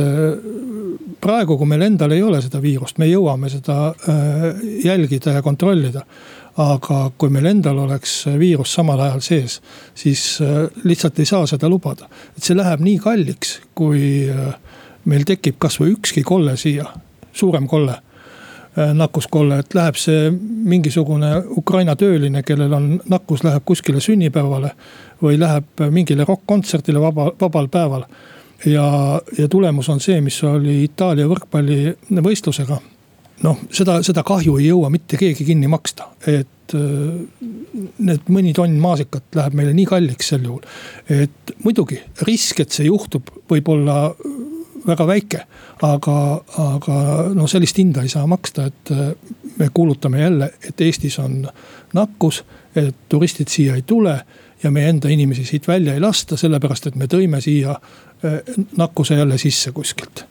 praegu, 1.21 1.59
kui 1.61 1.69
meil 1.69 1.83
endal 1.85 2.15
ei 2.15 2.23
ole 2.25 2.39
seda 2.41 2.57
viirust, 2.63 2.97
me 2.97 3.05
jõuame 3.11 3.51
seda 3.53 3.75
jälgida 4.81 5.35
ja 5.35 5.43
kontrollida 5.45 6.07
aga 6.63 7.01
kui 7.21 7.29
meil 7.29 7.51
endal 7.51 7.83
oleks 7.83 8.15
viirus 8.41 8.73
samal 8.73 9.03
ajal 9.05 9.21
sees, 9.21 9.59
siis 9.95 10.23
lihtsalt 10.89 11.21
ei 11.21 11.29
saa 11.29 11.45
seda 11.51 11.69
lubada. 11.69 12.09
et 12.37 12.43
see 12.43 12.57
läheb 12.57 12.81
nii 12.81 12.97
kalliks, 13.03 13.59
kui 13.75 14.31
meil 15.05 15.29
tekib 15.29 15.59
kasvõi 15.61 15.99
ükski 15.99 16.25
kolle 16.25 16.57
siia, 16.57 16.87
suurem 17.33 17.69
kolle 17.69 17.99
Äh, 18.79 18.95
nakkuskolle, 18.97 19.59
et 19.61 19.75
läheb 19.77 19.99
see 20.01 20.31
mingisugune 20.33 21.35
Ukraina 21.61 21.93
tööline, 21.93 22.41
kellel 22.41 22.73
on 22.73 22.87
nakkus, 23.13 23.43
läheb 23.45 23.67
kuskile 23.69 24.01
sünnipäevale. 24.01 24.71
või 25.23 25.37
läheb 25.39 25.83
mingile 25.91 26.25
rokk-kontserdile 26.25 27.01
vaba, 27.01 27.33
vabal 27.41 27.69
päeval. 27.69 28.05
ja, 28.65 29.21
ja 29.39 29.49
tulemus 29.49 29.89
on 29.89 30.01
see, 30.01 30.21
mis 30.21 30.43
oli 30.45 30.85
Itaalia 30.85 31.29
võrkpallivõistlusega. 31.29 32.79
noh, 33.43 33.59
seda, 33.71 34.03
seda 34.03 34.23
kahju 34.23 34.57
ei 34.57 34.67
jõua 34.67 34.91
mitte 34.91 35.21
keegi 35.21 35.45
kinni 35.45 35.69
maksta, 35.69 36.09
et 36.27 36.75
äh, 36.75 36.81
need 37.99 38.29
mõni 38.29 38.55
tonn 38.57 38.81
maasikat 38.81 39.37
läheb 39.37 39.53
meile 39.53 39.73
nii 39.77 39.87
kalliks 39.87 40.33
sel 40.33 40.49
juhul. 40.49 40.65
et 41.11 41.57
muidugi 41.65 42.01
risk, 42.23 42.61
et 42.61 42.71
see 42.71 42.89
juhtub, 42.89 43.29
võib 43.53 43.69
olla 43.69 44.15
väga 44.87 45.07
väike. 45.07 45.45
aga, 45.83 46.16
aga 46.59 46.97
no 47.35 47.47
sellist 47.47 47.79
hinda 47.79 48.03
ei 48.03 48.09
saa 48.09 48.27
maksta, 48.27 48.66
et 48.71 48.90
äh, 48.90 49.12
me 49.59 49.68
kuulutame 49.75 50.21
jälle, 50.21 50.53
et 50.68 50.81
Eestis 50.81 51.18
on 51.18 51.49
nakkus, 51.92 52.45
et 52.77 52.97
turistid 53.09 53.49
siia 53.49 53.75
ei 53.75 53.83
tule 53.83 54.21
ja 54.62 54.71
meie 54.71 54.88
enda 54.88 55.09
inimesi 55.09 55.45
siit 55.45 55.68
välja 55.68 55.95
ei 55.95 56.01
lasta, 56.01 56.37
sellepärast 56.37 56.87
et 56.87 56.95
me 56.95 57.07
tõime 57.11 57.40
siia 57.40 57.71
äh, 57.71 58.38
nakkuse 58.77 59.14
jälle 59.14 59.38
sisse 59.38 59.73
kuskilt 59.73 60.27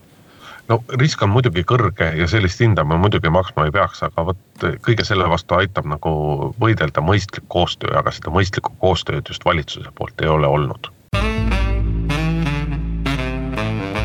no 0.72 0.80
risk 1.00 1.24
on 1.26 1.34
muidugi 1.34 1.66
kõrge 1.68 2.14
ja 2.16 2.28
sellist 2.32 2.62
hinda 2.64 2.86
me 2.88 2.98
muidugi 3.02 3.30
maksma 3.34 3.68
ei 3.68 3.76
peaks, 3.76 4.04
aga 4.08 4.26
vot 4.32 4.66
kõige 4.86 5.04
selle 5.08 5.28
vastu 5.30 5.58
aitab 5.60 5.90
nagu 5.90 6.14
võidelda 6.62 7.04
mõistlik 7.04 7.48
koostöö, 7.52 7.92
aga 8.00 8.14
seda 8.16 8.32
mõistlikku 8.32 8.76
koostööd 8.80 9.28
just 9.28 9.46
valitsuse 9.46 9.92
poolt 9.98 10.24
ei 10.24 10.32
ole 10.32 10.48
olnud 10.48 10.92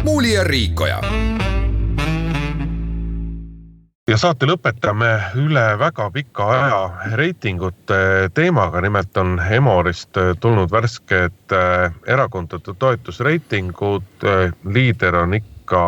Muuli 0.05 0.33
ja 0.35 0.45
Riikoja. 0.45 1.01
ja 4.09 4.17
saate 4.17 4.47
lõpetame 4.47 5.09
üle 5.43 5.65
väga 5.79 6.11
pika 6.15 6.45
aja 6.55 7.15
reitingute 7.19 8.31
teemaga, 8.35 8.81
nimelt 8.81 9.17
on 9.17 9.41
Emorist 9.51 10.15
tulnud 10.41 10.71
värsked 10.71 11.53
äh, 11.53 11.93
erakondade 12.07 12.75
toetusreitingud. 12.79 14.27
liider 14.65 15.17
on 15.17 15.35
ikka 15.35 15.85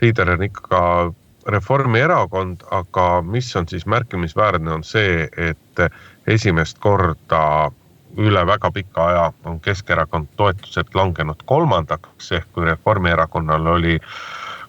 liider 0.00 0.30
on 0.30 0.42
ikka 0.42 1.12
Reformierakond, 1.48 2.60
aga 2.70 3.22
mis 3.22 3.56
on 3.56 3.68
siis 3.68 3.86
märkimisväärne, 3.86 4.70
on 4.72 4.84
see, 4.84 5.28
et 5.36 5.80
esimest 6.26 6.78
korda 6.78 7.70
üle 8.16 8.46
väga 8.46 8.70
pika 8.72 9.06
aja 9.06 9.24
on 9.44 9.60
Keskerakond 9.60 10.28
toetuselt 10.36 10.94
langenud 10.94 11.42
kolmandaks, 11.44 12.32
ehk 12.32 12.52
kui 12.52 12.64
Reformierakonnal 12.64 13.66
oli 13.66 13.98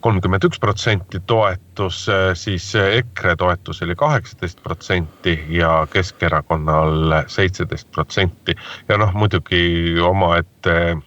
kolmkümmend 0.01 0.45
üks 0.47 0.59
protsenti 0.59 1.19
toetus, 1.27 2.05
siis 2.39 2.69
EKRE 2.75 3.35
toetus 3.35 3.81
oli 3.83 3.95
kaheksateist 3.99 4.63
protsenti 4.63 5.35
ja 5.49 5.87
Keskerakonnal 5.91 7.15
seitseteist 7.27 7.91
protsenti. 7.91 8.55
ja 8.87 8.97
noh, 8.97 9.13
muidugi 9.13 9.99
omaette 9.99 10.97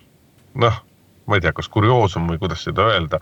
noh, 0.54 0.84
ma 1.26 1.38
ei 1.38 1.40
tea, 1.40 1.52
kas 1.56 1.68
kurioosum 1.68 2.28
või 2.28 2.38
kuidas 2.42 2.64
seda 2.64 2.90
öelda 2.92 3.20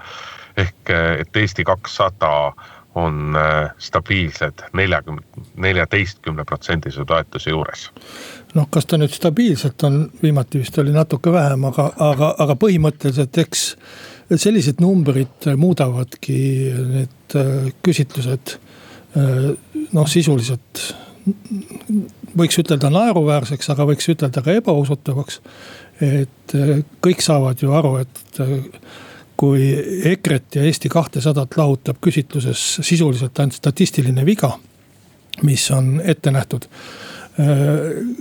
ehk 0.59 0.91
et 1.21 1.37
Eesti 1.37 1.65
kakssada 1.65 2.53
on 2.95 3.37
äh, 3.37 3.71
stabiilsed 3.79 4.65
neljakümne, 4.73 5.23
neljateistkümne 5.57 6.45
protsendise 6.45 7.05
toetuse 7.05 7.51
juures. 7.51 7.91
Noh, 8.57 8.69
kas 8.73 8.89
ta 8.89 8.99
nüüd 8.99 9.13
stabiilselt 9.15 9.83
on, 9.87 10.01
viimati 10.23 10.61
vist 10.63 10.79
oli 10.83 10.95
natuke 10.95 11.33
vähem, 11.35 11.67
aga, 11.71 11.91
aga, 12.11 12.33
aga 12.45 12.57
põhimõtteliselt 12.61 13.39
eks 13.43 13.67
sellised 14.39 14.83
numbrid 14.83 15.51
muudavadki 15.59 16.39
need 16.95 17.37
äh, 17.39 17.71
küsitlused 17.85 18.57
äh, 18.57 19.51
noh, 19.93 20.11
sisuliselt 20.11 20.85
võiks 22.39 22.57
ütelda 22.63 22.89
naeruväärseks, 22.95 23.69
aga 23.75 23.85
võiks 23.91 24.09
ütelda 24.11 24.43
ka 24.43 24.55
ebausutavaks. 24.57 25.41
et 26.01 26.55
kõik 27.05 27.21
saavad 27.21 27.61
ju 27.61 27.75
aru, 27.77 27.99
et 28.01 28.39
kui 29.37 29.67
EKRE-t 30.11 30.57
ja 30.57 30.65
Eesti 30.65 30.89
kahtesadat 30.89 31.59
lahutab 31.61 32.01
küsitluses 32.01 32.81
sisuliselt 32.81 33.39
ainult 33.39 33.59
statistiline 33.61 34.25
viga, 34.25 34.55
mis 35.45 35.67
on 35.77 36.01
ette 36.01 36.33
nähtud 36.33 36.65
äh, 36.65 36.81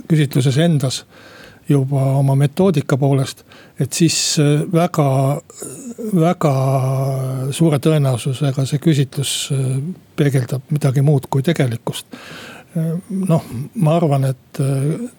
küsitluses 0.08 0.56
endas 0.62 1.04
juba 1.70 2.02
oma 2.18 2.34
metoodika 2.34 2.96
poolest. 2.96 3.44
et 3.80 3.92
siis 3.92 4.38
äh, 4.38 4.62
väga, 4.72 5.40
väga 6.14 6.54
suure 7.54 7.78
tõenäosusega 7.78 8.66
see 8.66 8.82
küsitlus 8.82 9.34
äh, 9.54 9.66
peegeldab 10.16 10.70
midagi 10.74 11.04
muud 11.06 11.30
kui 11.30 11.42
tegelikkust. 11.46 12.06
noh, 13.10 13.46
ma 13.82 13.96
arvan, 13.98 14.28
et 14.28 14.58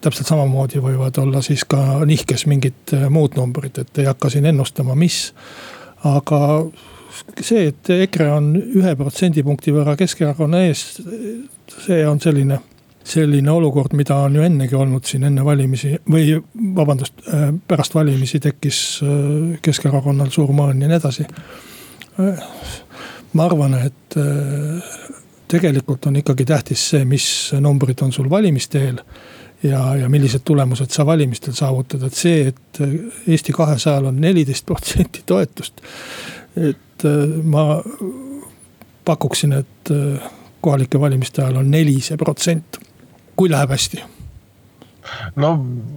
täpselt 0.01 0.29
samamoodi 0.29 0.79
võivad 0.79 1.17
olla 1.19 1.41
siis 1.43 1.65
ka 1.67 1.99
nihkes 2.07 2.45
mingid 2.47 2.93
muud 3.11 3.35
numbrid, 3.35 3.75
et 3.81 3.99
ei 3.99 4.07
hakka 4.07 4.29
siin 4.31 4.47
ennustama, 4.47 4.95
mis 4.95 5.33
aga 6.07 6.39
see, 7.43 7.65
et 7.73 7.91
EKRE 7.91 8.29
on 8.37 8.47
ühe 8.55 8.93
protsendipunkti 8.95 9.75
võrra 9.75 9.97
Keskerakonna 9.99 10.63
ees, 10.69 10.85
see 11.83 11.99
on 12.07 12.23
selline, 12.23 12.61
selline 13.03 13.51
olukord, 13.51 13.95
mida 13.97 14.15
on 14.25 14.35
ju 14.35 14.43
ennegi 14.45 14.75
olnud 14.77 15.07
siin 15.07 15.23
enne 15.27 15.45
valimisi 15.45 15.95
või 16.11 16.35
vabandust, 16.75 17.23
pärast 17.67 17.95
valimisi 17.95 18.39
tekkis 18.39 18.81
äh, 19.03 19.57
Keskerakonnal 19.61 20.29
suur 20.31 20.53
mõõn 20.55 20.81
ja 20.81 20.89
nii 20.91 20.99
edasi. 20.99 21.25
Äh, 22.21 22.45
ma 23.33 23.47
arvan, 23.49 23.75
et 23.81 24.17
äh, 24.19 24.95
tegelikult 25.51 26.05
on 26.07 26.21
ikkagi 26.21 26.45
tähtis 26.47 26.89
see, 26.93 27.05
mis 27.05 27.25
numbrid 27.59 28.01
on 28.05 28.13
sul 28.15 28.29
valimiste 28.29 28.81
eel 28.85 29.01
ja, 29.63 29.95
ja 29.95 30.09
millised 30.09 30.45
tulemused 30.45 30.89
sa 30.89 31.05
valimistel 31.05 31.53
saavutad, 31.53 32.03
et 32.07 32.17
see, 32.17 32.47
et 32.51 32.81
Eesti 33.27 33.53
kahesajal 33.53 34.09
on 34.11 34.21
neliteist 34.21 34.65
protsenti 34.65 35.23
toetust. 35.25 35.81
et 36.55 37.05
äh, 37.05 37.43
ma 37.43 37.81
pakuksin, 39.05 39.53
et 39.53 39.91
äh, 39.91 40.31
kohalike 40.61 40.99
valimiste 40.99 41.41
ajal 41.41 41.61
on 41.63 41.71
neli 41.71 42.01
see 42.01 42.17
protsent, 42.17 42.79
kui 43.35 43.51
läheb 43.51 43.71
hästi? 43.73 44.03
No 45.35 45.55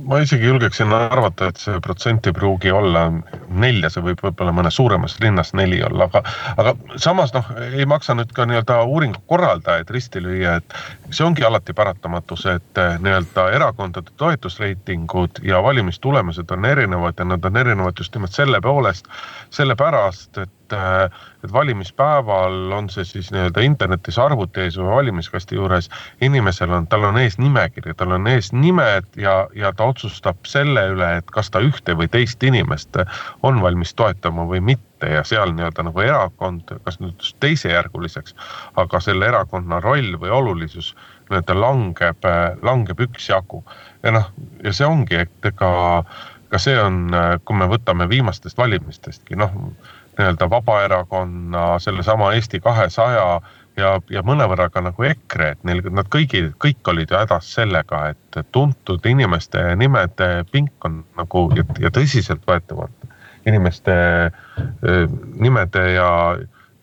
ma 0.09 0.18
isegi 0.22 0.47
julgeksin 0.47 0.93
arvata, 0.93 1.49
et 1.51 1.61
see 1.61 1.80
protsent 1.85 2.26
ei 2.28 2.35
pruugi 2.37 2.72
olla 2.74 3.05
nelja, 3.49 3.91
see 3.93 4.05
võib 4.05 4.22
võib-olla 4.24 4.55
mõnes 4.57 4.78
suuremas 4.78 5.16
linnas 5.22 5.53
neli 5.57 5.80
olla, 5.85 6.09
aga, 6.09 6.22
aga 6.61 6.74
samas 7.01 7.35
noh, 7.37 7.51
ei 7.66 7.87
maksa 7.91 8.16
nüüd 8.16 8.32
ka 8.37 8.47
nii-öelda 8.49 8.80
uuringu 8.89 9.22
korraldajaid 9.30 9.93
risti 9.95 10.22
lüüa, 10.24 10.57
et 10.61 10.78
see 11.11 11.26
ongi 11.26 11.45
alati 11.47 11.76
paratamatus, 11.76 12.47
et 12.55 12.82
eh, 12.82 12.99
nii-öelda 13.05 13.49
erakondade 13.59 14.14
toetusreitingud 14.20 15.43
ja 15.47 15.62
valimistulemused 15.62 16.57
on 16.57 16.68
erinevad 16.68 17.20
ja 17.20 17.28
nad 17.28 17.45
on 17.45 17.62
erinevad 17.64 18.01
just 18.01 18.16
nimelt 18.16 18.37
selle 18.37 18.61
poolest, 18.64 19.11
sellepärast, 19.55 20.39
et 20.47 20.53
et, 20.64 21.12
et 21.44 21.52
valimispäeval 21.52 22.72
on 22.72 22.88
see 22.90 23.04
siis 23.04 23.30
nii-öelda 23.32 23.64
internetis 23.64 24.18
arvuti 24.18 24.64
ees 24.64 24.78
või 24.80 24.90
valimiskasti 24.90 25.58
juures. 25.58 25.90
inimesel 26.20 26.72
on, 26.72 26.86
tal 26.86 27.04
on 27.04 27.18
ees 27.20 27.38
nimekiri, 27.38 27.94
tal 27.94 28.12
on 28.16 28.26
ees 28.30 28.52
nimed 28.52 29.06
ja, 29.16 29.46
ja 29.54 29.72
ta 29.72 29.84
otsustab 29.92 30.44
selle 30.48 30.86
üle, 30.94 31.10
et 31.20 31.30
kas 31.30 31.50
ta 31.50 31.62
ühte 31.64 31.96
või 31.98 32.08
teist 32.08 32.42
inimest 32.42 32.96
on 33.42 33.62
valmis 33.62 33.94
toetama 33.94 34.46
või 34.48 34.60
mitte 34.60 35.10
ja 35.10 35.24
seal 35.24 35.52
nii-öelda 35.52 35.84
nagu 35.84 36.00
erakond, 36.00 36.76
kas 36.84 37.00
nüüd 37.00 37.24
teisejärguliseks, 37.40 38.36
aga 38.80 39.00
selle 39.00 39.28
erakonna 39.28 39.80
roll 39.84 40.16
või 40.20 40.30
olulisus 40.32 40.94
nii-öelda 41.30 41.58
langeb, 41.60 42.30
langeb 42.62 43.00
üksjagu. 43.00 43.64
ja 44.02 44.14
noh, 44.16 44.30
ja 44.64 44.72
see 44.72 44.86
ongi, 44.86 45.26
et 45.26 45.52
ega 45.52 46.04
ka 46.54 46.60
see 46.62 46.76
on, 46.78 47.08
kui 47.42 47.56
me 47.58 47.66
võtame 47.66 48.06
viimastest 48.06 48.58
valimistestki, 48.60 49.34
noh 49.34 49.50
nii-öelda 50.18 50.50
Vabaerakonna, 50.50 51.78
sellesama 51.78 52.32
Eesti 52.34 52.60
kahesaja 52.60 53.40
ja, 53.76 53.94
ja 54.10 54.22
mõnevõrra 54.26 54.68
ka 54.72 54.82
nagu 54.84 55.06
EKRE, 55.08 55.50
et 55.56 55.64
neil, 55.66 55.82
nad 55.94 56.08
kõigi, 56.12 56.46
kõik 56.62 56.92
olid 56.92 57.10
ju 57.10 57.18
hädas 57.18 57.50
sellega, 57.56 58.04
et 58.14 58.40
tuntud 58.54 59.06
inimeste 59.10 59.62
nimede 59.80 60.44
pink 60.52 60.86
on 60.86 61.02
nagu 61.18 61.48
ja, 61.56 61.66
ja 61.82 61.92
tõsiseltvõetavalt 61.94 63.10
inimeste 63.46 63.94
nimede 65.40 65.86
ja, 65.92 66.10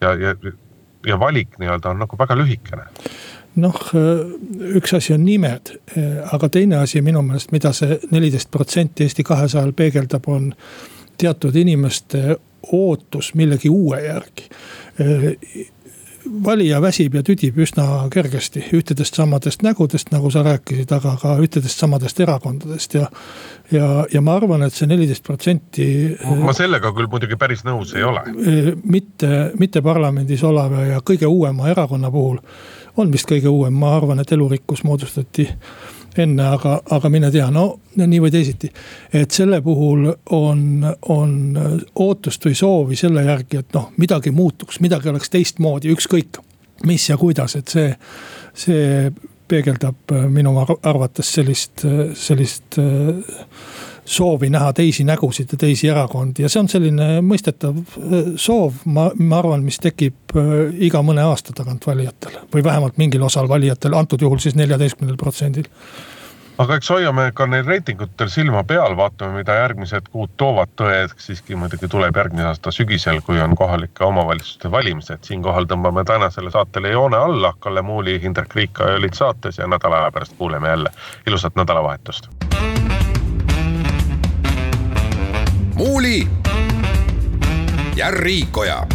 ja, 0.01 0.13
ja, 0.13 0.36
ja 1.07 1.19
valik 1.19 1.57
nii-öelda 1.59 1.95
on 1.95 2.03
nagu 2.03 2.19
väga 2.19 2.38
lühikene. 2.38 2.86
Noh, 3.61 3.79
üks 4.77 4.93
asi 4.95 5.15
on 5.15 5.25
nimed, 5.27 5.73
aga 6.32 6.49
teine 6.49 6.77
asi 6.79 7.01
minu 7.03 7.23
meelest, 7.25 7.51
mida 7.51 7.73
see 7.75 7.97
neliteist 8.13 8.51
protsenti 8.51 9.03
Eesti 9.03 9.25
kahesajal 9.27 9.73
peegeldab, 9.75 10.29
on 10.32 10.53
teatud 11.19 11.55
inimeste 11.59 12.38
ootus 12.72 13.34
millegi 13.36 13.70
uue 13.70 14.01
järgi 14.05 14.49
valija 16.43 16.82
väsib 16.82 17.16
ja 17.16 17.24
tüdib 17.26 17.57
üsna 17.62 17.86
kergesti 18.14 18.64
ühtedest 18.76 19.18
samadest 19.18 19.64
nägudest, 19.66 20.12
nagu 20.14 20.32
sa 20.32 20.43
rääkisid, 20.45 20.91
aga 20.93 21.16
ka 21.22 21.36
ühtedest 21.41 21.82
samadest 21.82 22.20
erakondadest 22.20 22.93
ja. 22.97 23.07
ja, 23.72 23.88
ja 24.14 24.22
ma 24.22 24.36
arvan, 24.38 24.64
et 24.66 24.76
see 24.76 24.89
neliteist 24.89 25.24
protsenti. 25.26 25.88
ma 26.43 26.53
sellega 26.57 26.93
küll 26.97 27.09
muidugi 27.12 27.39
päris 27.39 27.66
nõus 27.68 27.95
ei 27.97 28.05
ole. 28.07 28.24
mitte, 28.84 29.51
mitte 29.59 29.82
parlamendis 29.82 30.43
oleva 30.43 30.86
ja 30.93 31.01
kõige 31.05 31.30
uuema 31.30 31.70
erakonna 31.74 32.12
puhul 32.12 32.39
on 32.97 33.12
vist 33.12 33.30
kõige 33.30 33.49
uuem, 33.49 33.74
ma 33.74 33.95
arvan, 33.95 34.20
et 34.20 34.32
elurikkus 34.32 34.84
moodustati 34.84 35.47
enne, 36.20 36.43
aga, 36.57 36.82
aga 36.91 37.09
mine 37.09 37.32
tea, 37.32 37.47
no 37.53 37.80
nii 37.95 38.20
või 38.24 38.32
teisiti. 38.32 38.72
et 39.14 39.32
selle 39.32 39.62
puhul 39.62 40.07
on, 40.36 40.86
on 41.09 41.34
ootust 41.95 42.45
või 42.45 42.55
soovi 42.55 42.95
selle 42.99 43.24
järgi, 43.24 43.62
et 43.64 43.74
noh, 43.74 43.91
midagi 43.97 44.32
muutuks, 44.32 44.80
midagi 44.80 45.09
oleks 45.09 45.30
teistmoodi, 45.30 45.91
ükskõik 45.95 46.41
mis 46.86 47.09
ja 47.09 47.18
kuidas, 47.18 47.55
et 47.55 47.68
see, 47.68 47.91
see 48.53 49.12
peegeldab 49.51 50.14
minu 50.32 50.53
arvates 50.59 51.34
sellist, 51.36 51.84
sellist 52.18 52.80
soovi 54.06 54.49
näha 54.49 54.74
teisi 54.74 55.04
nägusid 55.04 55.52
ja 55.52 55.58
teisi 55.58 55.88
erakondi 55.88 56.45
ja 56.45 56.49
see 56.49 56.62
on 56.64 56.70
selline 56.72 57.10
mõistetav 57.26 57.78
äh, 57.78 58.32
soov, 58.36 58.82
ma, 58.86 59.10
ma 59.18 59.41
arvan, 59.41 59.66
mis 59.66 59.80
tekib 59.82 60.36
äh, 60.36 60.56
iga 60.89 61.04
mõne 61.06 61.26
aasta 61.26 61.54
tagant 61.58 61.88
valijatel. 61.88 62.39
või 62.54 62.64
vähemalt 62.64 62.97
mingil 62.97 63.24
osal 63.24 63.49
valijatel, 63.49 63.93
antud 63.93 64.22
juhul 64.22 64.41
siis 64.41 64.56
neljateistkümnel 64.56 65.18
protsendil 65.18 65.70
aga 66.62 66.78
eks 66.78 66.89
hoiame 66.93 67.32
ka 67.36 67.45
neil 67.49 67.66
reitingutel 67.66 68.30
silma 68.30 68.64
peal, 68.68 68.95
vaatame, 68.97 69.39
mida 69.39 69.56
järgmised 69.58 70.10
kuud 70.14 70.34
toovad. 70.38 70.74
tõe 70.78 70.99
siiski 71.18 71.56
muidugi 71.56 71.89
tuleb 71.91 72.18
järgmise 72.18 72.47
aasta 72.52 72.74
sügisel, 72.76 73.22
kui 73.26 73.41
on 73.41 73.56
kohalike 73.56 74.06
omavalitsuste 74.06 74.72
valimised. 74.72 75.24
siinkohal 75.28 75.70
tõmbame 75.70 76.06
tänasele 76.06 76.52
saatele 76.52 76.93
joone 76.93 77.18
alla. 77.18 77.54
Kalle 77.60 77.82
Muuli, 77.82 78.20
Hindrek 78.22 78.56
Riika 78.56 78.93
olid 78.97 79.14
saates 79.18 79.58
ja 79.58 79.68
nädala 79.68 80.04
aja 80.04 80.12
pärast 80.12 80.38
kuuleme 80.38 80.70
jälle. 80.70 80.91
ilusat 81.28 81.56
nädalavahetust 81.56 82.30
Muuli 85.82 86.27
ja 87.95 88.11
Riikoja 88.11 88.88